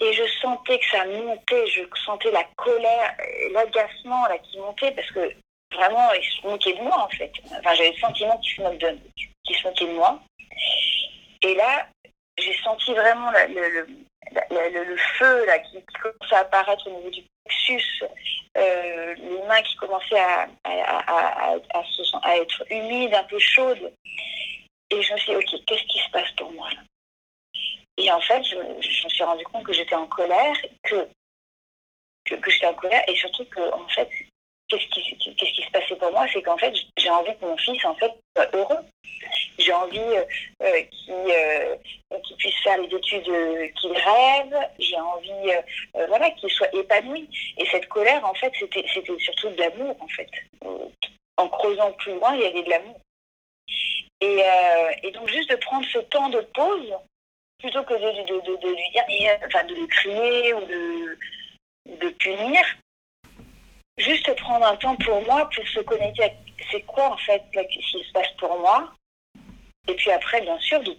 Et 0.00 0.12
je 0.12 0.24
sentais 0.40 0.78
que 0.78 0.86
ça 0.86 1.04
montait, 1.06 1.66
je 1.66 1.82
sentais 2.04 2.30
la 2.30 2.44
colère, 2.56 3.16
l'agacement 3.52 4.26
là 4.28 4.38
qui 4.38 4.58
montait 4.58 4.92
parce 4.92 5.10
que 5.10 5.32
vraiment, 5.74 6.12
ils 6.12 6.24
se 6.24 6.46
moquaient 6.46 6.74
de 6.74 6.82
moi, 6.82 7.04
en 7.04 7.08
fait. 7.08 7.32
Enfin, 7.58 7.74
j'avais 7.74 7.90
le 7.90 7.98
sentiment 7.98 8.38
qu'ils 8.38 8.52
se, 8.52 9.54
se 9.54 9.84
de 9.84 9.92
moi. 9.92 10.20
Et 11.42 11.54
là, 11.54 11.86
j'ai 12.38 12.54
senti 12.62 12.92
vraiment 12.92 13.30
le, 13.30 14.96
feu 15.18 15.46
là, 15.46 15.58
qui, 15.60 15.82
commençait 16.02 16.34
à 16.34 16.40
apparaître 16.40 16.86
au 16.86 16.96
niveau 16.96 17.10
du 17.10 17.22
plexus, 17.44 18.04
euh, 18.56 19.14
les 19.14 19.42
mains 19.46 19.62
qui 19.62 19.76
commençaient 19.76 20.20
à, 20.20 20.48
être 22.36 22.64
humides, 22.70 23.14
un 23.14 23.24
peu 23.24 23.38
chaudes. 23.38 23.92
Et 24.90 25.02
je 25.02 25.12
me 25.12 25.18
suis 25.18 25.32
dit, 25.32 25.36
OK, 25.36 25.64
qu'est-ce 25.66 25.84
qui 25.84 25.98
se 25.98 26.10
passe 26.10 26.30
pour 26.32 26.50
moi 26.52 26.68
là? 26.70 26.80
Et 27.98 28.10
en 28.12 28.20
fait, 28.20 28.42
je, 28.44 28.54
je, 28.80 29.04
me 29.04 29.08
suis 29.08 29.24
rendu 29.24 29.44
compte 29.44 29.64
que 29.64 29.72
j'étais 29.72 29.96
en 29.96 30.06
colère, 30.06 30.56
que, 30.84 31.08
que, 32.24 32.36
que 32.36 32.50
j'étais 32.50 32.66
en 32.66 32.74
colère, 32.74 33.02
et 33.08 33.16
surtout 33.16 33.44
que, 33.46 33.72
en 33.74 33.88
fait, 33.88 34.08
qu'est-ce 34.68 35.54
qui, 35.54 35.62
se 35.62 35.70
passait 35.70 35.96
pour 35.96 36.12
moi 36.12 36.26
C'est 36.32 36.42
qu'en 36.42 36.58
fait, 36.58 36.74
j'ai 36.96 37.10
envie 37.10 37.36
que 37.36 37.44
mon 37.44 37.56
fils 37.56 37.84
en 37.84 37.94
fait, 37.94 38.12
soit 38.36 38.54
heureux. 38.54 38.84
J'ai 39.58 39.72
envie 39.72 39.98
euh, 39.98 40.24
euh, 40.62 40.82
euh, 41.08 41.76
qu'il, 42.22 42.36
puisse 42.36 42.62
faire 42.62 42.78
les 42.78 42.94
études 42.94 43.24
qu'il 43.74 43.92
rêve. 43.92 44.56
J'ai 44.78 45.00
envie 45.00 45.52
voilà, 46.08 46.30
qu'il 46.32 46.50
soit 46.50 46.72
épanoui. 46.74 47.28
Et 47.56 47.66
cette 47.66 47.88
colère, 47.88 48.24
en 48.24 48.34
fait, 48.34 48.52
c'était, 48.58 48.84
c'était 48.92 49.18
surtout 49.18 49.50
de 49.50 49.60
l'amour, 49.60 49.96
en 50.00 50.08
fait. 50.08 50.30
En 51.36 51.48
creusant 51.48 51.92
plus 51.92 52.14
loin, 52.14 52.34
il 52.34 52.42
y 52.42 52.46
avait 52.46 52.62
de 52.62 52.70
l'amour. 52.70 53.00
Et, 54.20 55.10
donc, 55.12 55.28
juste 55.28 55.50
de 55.50 55.56
prendre 55.56 55.86
ce 55.86 55.98
temps 55.98 56.28
de 56.28 56.40
pause, 56.40 56.92
plutôt 57.58 57.82
que 57.82 57.94
de, 57.94 58.60
de, 58.60 58.68
lui 58.68 58.90
dire, 58.92 59.38
enfin, 59.46 59.64
de 59.64 59.74
le 59.74 59.86
crier 59.86 60.54
ou 60.54 60.60
de, 60.60 61.18
de 61.96 62.08
punir, 62.10 62.64
prendre 64.48 64.66
un 64.66 64.76
temps 64.76 64.96
pour 64.96 65.22
moi 65.26 65.48
pour 65.54 65.68
se 65.68 65.80
connecter 65.80 66.24
à 66.24 66.30
c'est 66.70 66.80
quoi 66.82 67.12
en 67.12 67.16
fait 67.18 67.42
ce 67.54 67.60
qui 67.60 68.04
se 68.04 68.12
passe 68.12 68.30
pour 68.38 68.58
moi. 68.58 68.92
Et 69.86 69.94
puis 69.94 70.10
après, 70.10 70.40
bien 70.40 70.58
sûr, 70.58 70.80
de, 70.82 70.96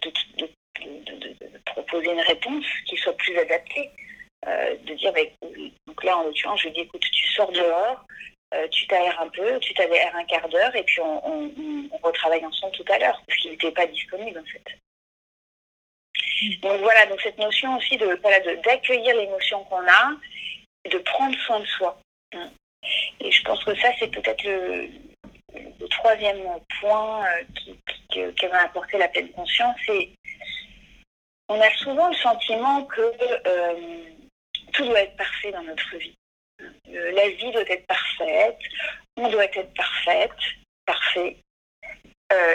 proposer 1.66 2.12
une 2.12 2.22
réponse 2.22 2.66
qui 2.86 2.96
soit 2.98 3.18
plus 3.18 3.38
adaptée. 3.38 3.90
Euh, 4.48 4.78
de 4.86 4.94
dire, 4.94 5.12
bah, 5.12 5.20
donc 5.86 6.04
là 6.04 6.18
en 6.18 6.24
l'occurrence, 6.24 6.62
je 6.62 6.70
dis 6.70 6.80
écoute, 6.82 7.02
tu 7.02 7.28
sors 7.34 7.52
dehors, 7.52 8.06
euh, 8.54 8.68
tu 8.70 8.88
t'aères 8.88 9.20
un 9.20 9.28
peu, 9.28 9.60
tu 9.60 9.74
t'aères 9.74 10.16
un 10.16 10.24
quart 10.24 10.48
d'heure 10.48 10.74
et 10.76 10.84
puis 10.84 11.02
on, 11.02 11.90
retravaille 12.02 12.46
ensemble 12.46 12.74
tout 12.78 12.86
à 12.88 12.98
l'heure 12.98 13.22
parce 13.28 13.40
qu'il 13.40 13.52
n'était 13.52 13.72
pas 13.72 13.86
disponible 13.88 14.40
en 14.40 14.46
fait. 14.46 14.64
Donc 16.62 16.80
voilà, 16.80 17.06
donc 17.08 17.20
cette 17.22 17.38
notion 17.38 17.76
aussi 17.78 17.98
de 17.98 18.18
voilà, 18.22 18.40
d'accueillir 18.40 19.16
l'émotion 19.18 19.66
qu'on 19.66 19.86
a, 19.86 20.14
de 20.90 20.98
prendre 21.00 21.38
soin 21.40 21.60
de 21.60 21.66
soi. 21.66 22.00
Et 23.20 23.32
je 23.32 23.44
pense 23.44 23.63
que 23.63 23.76
ça, 23.76 23.89
c'est 24.00 24.12
peut-être 24.12 24.44
le, 24.44 24.89
troisième 25.89 26.42
point 26.80 27.26
euh, 27.26 27.44
qui, 27.56 27.80
qui, 28.10 28.48
m'a 28.48 28.62
apporté 28.62 28.98
la 28.98 29.08
pleine 29.08 29.32
conscience. 29.32 29.78
Et 29.89 30.13
on 31.50 31.60
a 31.60 31.70
souvent 31.78 32.10
le 32.10 32.15
sentiment 32.15 32.86
que 32.86 33.02
euh, 33.48 34.04
tout 34.72 34.86
doit 34.86 35.02
être 35.02 35.18
parfait 35.18 35.52
dans 35.52 35.63
notre 35.63 35.98
vie. 35.98 36.15
Euh, 36.62 37.12
la 37.12 37.30
vie 37.30 37.52
doit 37.52 37.70
être 37.70 37.88
parfaite, 37.88 38.60
on 39.18 39.30
doit 39.30 39.46
être 39.46 39.74
parfaite, 39.74 40.39
parfait. 40.86 41.38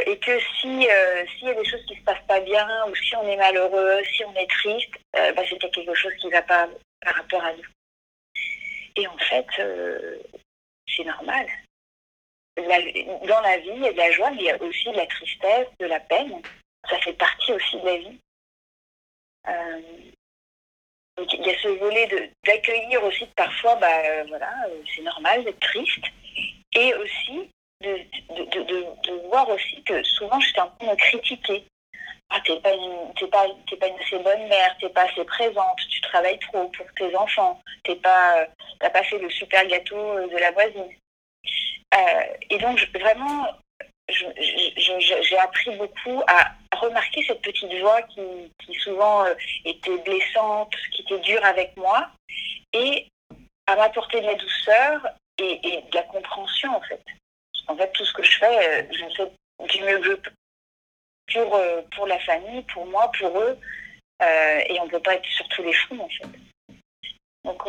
et 0.07 0.19
que 0.19 0.39
si 0.61 0.69
s'il 0.69 1.49
y 1.49 1.51
a 1.51 1.55
des 1.55 1.65
choses 1.65 1.85
qui 1.87 1.97
se 1.97 2.05
passent 2.05 2.27
pas 2.29 2.41
bien, 2.41 2.69
ou 2.89 2.95
si 2.95 3.17
on 3.17 3.29
est 3.29 3.37
malheureux, 3.37 4.01
si 4.05 4.25
on 4.25 4.35
est 4.37 4.51
triste, 4.51 4.95
bah, 5.13 5.43
c'est 5.49 5.59
quelque 5.59 5.95
chose 5.95 6.15
qui 6.21 6.27
ne 6.27 6.33
va 6.33 6.43
pas 6.43 6.69
par 7.05 7.15
rapport 7.17 7.45
à 7.45 7.53
nous. 7.53 7.69
Et 8.97 9.07
en 9.07 9.19
fait, 9.19 9.47
euh, 9.59 10.19
c'est 10.89 11.05
normal. 11.05 11.47
dans 12.57 13.41
la 13.41 13.59
vie, 13.59 13.71
il 13.75 13.83
y 13.83 13.89
a 13.89 13.93
de 13.93 13.99
la 13.99 14.13
joie, 14.13 14.31
mais 14.31 14.43
il 14.43 14.45
y 14.45 14.51
a 14.51 14.63
aussi 14.63 14.91
de 14.91 14.97
la 14.97 15.07
tristesse, 15.07 15.69
de 15.81 15.87
la 15.87 16.01
peine. 16.01 16.41
ça 16.89 16.99
fait 17.01 17.15
partie 17.15 17.53
aussi 17.53 17.81
de 17.81 17.87
la 17.87 17.97
vie. 17.97 18.21
Euh, 19.49 19.81
donc 21.17 21.33
il 21.33 21.47
y 21.47 21.51
a 21.51 21.59
ce 21.59 21.69
volet 21.69 22.33
d'accueillir 22.45 23.03
aussi 23.05 23.27
parfois, 23.37 23.77
bah, 23.77 24.05
euh, 24.05 24.25
voilà, 24.29 24.53
c'est 24.95 25.03
normal 25.03 25.45
d'être 25.45 25.61
triste. 25.61 26.05
Et 26.73 26.95
aussi 26.95 27.51
de, 27.81 27.99
de, 28.31 28.63
de, 28.63 29.29
voir 29.29 29.49
aussi 29.49 29.83
que 29.85 30.03
souvent 30.03 30.41
j'étais 30.41 30.61
en 30.61 30.71
train 30.71 30.93
de 30.93 30.97
critiquer. 30.97 31.65
T'es 32.45 32.61
pas, 32.61 32.75
une, 32.75 33.13
pas, 33.31 33.47
pas 33.81 33.87
une 33.89 34.01
assez 34.01 34.19
bonne 34.19 34.49
mère, 34.49 34.77
t'es 34.79 34.89
pas 34.91 35.03
assez 35.03 35.25
présente, 35.25 35.79
tu 35.89 36.01
travailles 36.03 36.39
trop 36.41 36.69
pour 36.69 36.87
tes 36.97 37.15
enfants, 37.17 37.61
t'es 37.85 37.97
pas, 37.97 38.47
t'as 38.81 38.91
pas 38.91 39.03
fait 39.03 39.19
le 39.19 39.31
super 39.31 39.67
gâteau 39.67 40.29
de 40.29 40.37
la 40.37 40.51
voisine. 40.51 40.91
Euh, 41.95 42.23
et 42.51 42.59
donc 42.59 42.87
vraiment, 42.99 43.47
j'ai 44.09 45.39
appris 45.39 45.77
beaucoup 45.77 46.23
à 46.27 46.53
remarquer 46.77 47.25
cette 47.27 47.43
petite 47.43 47.73
voix 47.81 48.03
qui, 48.03 48.51
souvent 48.81 49.25
euh, 49.25 49.35
était 49.65 49.99
blessante, 49.99 50.75
qui 50.93 51.03
était 51.03 51.21
dure 51.21 51.45
avec 51.45 51.77
moi, 51.77 52.09
et 52.73 53.07
à 53.67 53.77
m'apporter 53.77 54.21
de 54.21 54.27
la 54.27 54.35
douceur 54.35 55.07
et, 55.39 55.83
de 55.91 55.95
la 55.95 56.03
compréhension 56.03 56.77
en 56.77 56.81
fait. 56.83 57.03
En 57.69 57.77
fait, 57.77 57.91
tout 57.93 58.05
ce 58.05 58.13
que 58.13 58.23
je 58.23 58.39
fais, 58.39 58.69
euh, 58.69 58.83
je 58.93 59.05
fais 59.17 59.31
du 59.69 59.83
mieux 59.83 59.99
que 59.99 60.05
je 60.05 60.31
pour, 61.33 61.55
euh, 61.55 61.83
pour 61.95 62.07
la 62.07 62.19
famille, 62.21 62.63
pour 62.73 62.87
moi, 62.87 63.11
pour 63.19 63.39
eux, 63.39 63.59
et 64.69 64.81
on 64.81 64.87
ne 64.87 64.91
peut 64.91 65.01
pas 65.01 65.17
être 65.17 65.27
sur 65.27 65.47
tous 65.49 65.63
les 65.63 65.73
fronts 65.75 66.01
en 66.01 66.09
fait. 66.09 66.27
Donc 67.45 67.63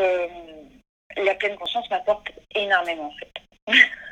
la 1.18 1.36
pleine 1.36 1.58
conscience 1.58 1.90
m'apporte 1.90 2.32
énormément 2.54 3.08
en 3.08 3.14
fait. 3.18 3.34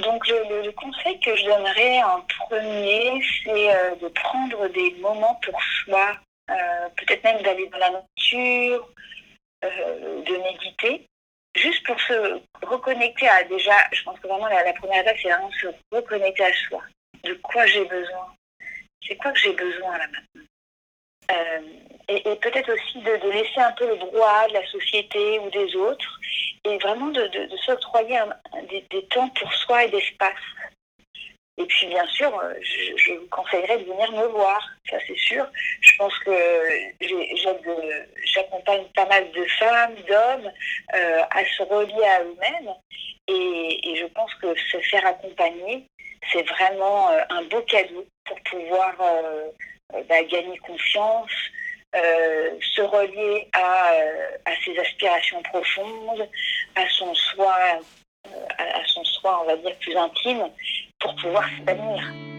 Donc 0.00 0.26
le, 0.26 0.70
conseil 0.70 1.20
que 1.20 1.36
je 1.36 1.44
donnerais 1.44 2.02
en 2.02 2.22
premier, 2.22 3.22
c'est 3.44 3.76
euh, 3.76 3.94
de 3.96 4.08
prendre 4.08 4.66
des 4.68 4.92
moments 5.00 5.38
pour 5.42 5.60
soi, 5.62 6.12
euh, 6.50 6.88
peut-être 6.96 7.22
même 7.24 7.42
d'aller 7.42 7.66
dans 7.68 7.78
la 7.78 7.90
nature, 7.90 8.88
euh, 9.64 10.22
de 10.22 10.36
méditer, 10.38 11.06
juste 11.54 11.84
pour 11.86 11.98
se 12.00 12.40
reconnecter 12.62 13.28
à 13.28 13.44
déjà, 13.44 13.76
je 13.92 14.02
pense 14.02 14.18
que 14.20 14.28
vraiment 14.28 14.48
la, 14.48 14.72
première 14.74 15.02
étape, 15.02 15.16
c'est 15.20 15.30
vraiment 15.30 15.50
se 15.52 15.66
reconnecter 15.90 16.44
à 16.44 16.52
soi. 16.68 16.82
De 17.24 17.34
quoi 17.34 17.66
j'ai 17.66 17.84
besoin 17.84 18.34
C'est 19.06 19.16
quoi 19.16 19.32
que 19.32 19.38
j'ai 19.38 19.52
besoin 19.52 19.98
là 19.98 20.06
maintenant? 20.08 20.42
Et, 22.08 22.36
peut-être 22.36 22.70
aussi 22.70 22.98
de, 22.98 23.30
laisser 23.30 23.60
un 23.60 23.72
peu 23.72 23.88
le 23.88 23.96
droit 23.96 24.46
de 24.48 24.54
la 24.54 24.66
société 24.66 25.38
ou 25.38 25.50
des 25.50 25.74
autres 25.76 26.20
et 26.64 26.76
vraiment 26.78 27.08
de, 27.08 27.30
s'octroyer 27.64 28.20
des, 28.90 29.06
temps 29.06 29.28
pour 29.30 29.52
soi 29.54 29.84
et 29.84 29.90
d'espace. 29.90 30.32
Et 31.58 31.66
puis 31.66 31.86
bien 31.86 32.06
sûr, 32.06 32.34
euh, 32.38 32.54
je, 32.62 33.12
vous 33.12 33.26
conseillerais 33.30 33.78
de 33.78 33.84
venir 33.84 34.10
me 34.12 34.26
voir, 34.28 34.66
ça 34.88 34.96
c'est 35.06 35.18
sûr. 35.18 35.46
Je 35.80 35.96
pense 35.98 36.18
que 36.20 36.32
j'accompagne 38.24 38.84
pas 38.94 39.04
mal 39.06 39.30
de 39.32 39.44
femmes, 39.58 39.94
d'hommes 40.08 40.50
euh, 40.94 41.22
à 41.30 41.44
se 41.44 41.62
relier 41.62 42.04
à 42.04 42.22
eux-mêmes. 42.22 42.74
Et, 43.28 43.94
je 43.94 44.06
pense 44.06 44.34
que 44.36 44.54
se 44.56 44.78
faire 44.90 45.06
accompagner, 45.06 45.84
c'est 46.32 46.42
vraiment 46.42 47.10
euh, 47.10 47.20
un 47.28 47.42
beau 47.44 47.60
cadeau 47.62 48.06
pour 48.24 48.40
pouvoir 48.40 48.96
bah, 50.08 50.22
gagner 50.24 50.56
confiance, 50.58 51.30
se 51.94 52.80
relier 52.80 53.48
à, 53.52 53.92
ses 54.64 54.78
aspirations 54.78 55.42
profondes, 55.42 56.28
à 56.74 56.88
son 56.88 57.14
soi, 57.14 57.54
à 58.58 58.86
son 58.86 59.04
soi, 59.04 59.42
on 59.42 59.46
va 59.46 59.56
dire, 59.56 59.76
plus 59.80 59.96
intime, 59.96 60.48
pour 61.02 61.14
pouvoir 61.16 61.44
s'épanouir. 61.58 62.31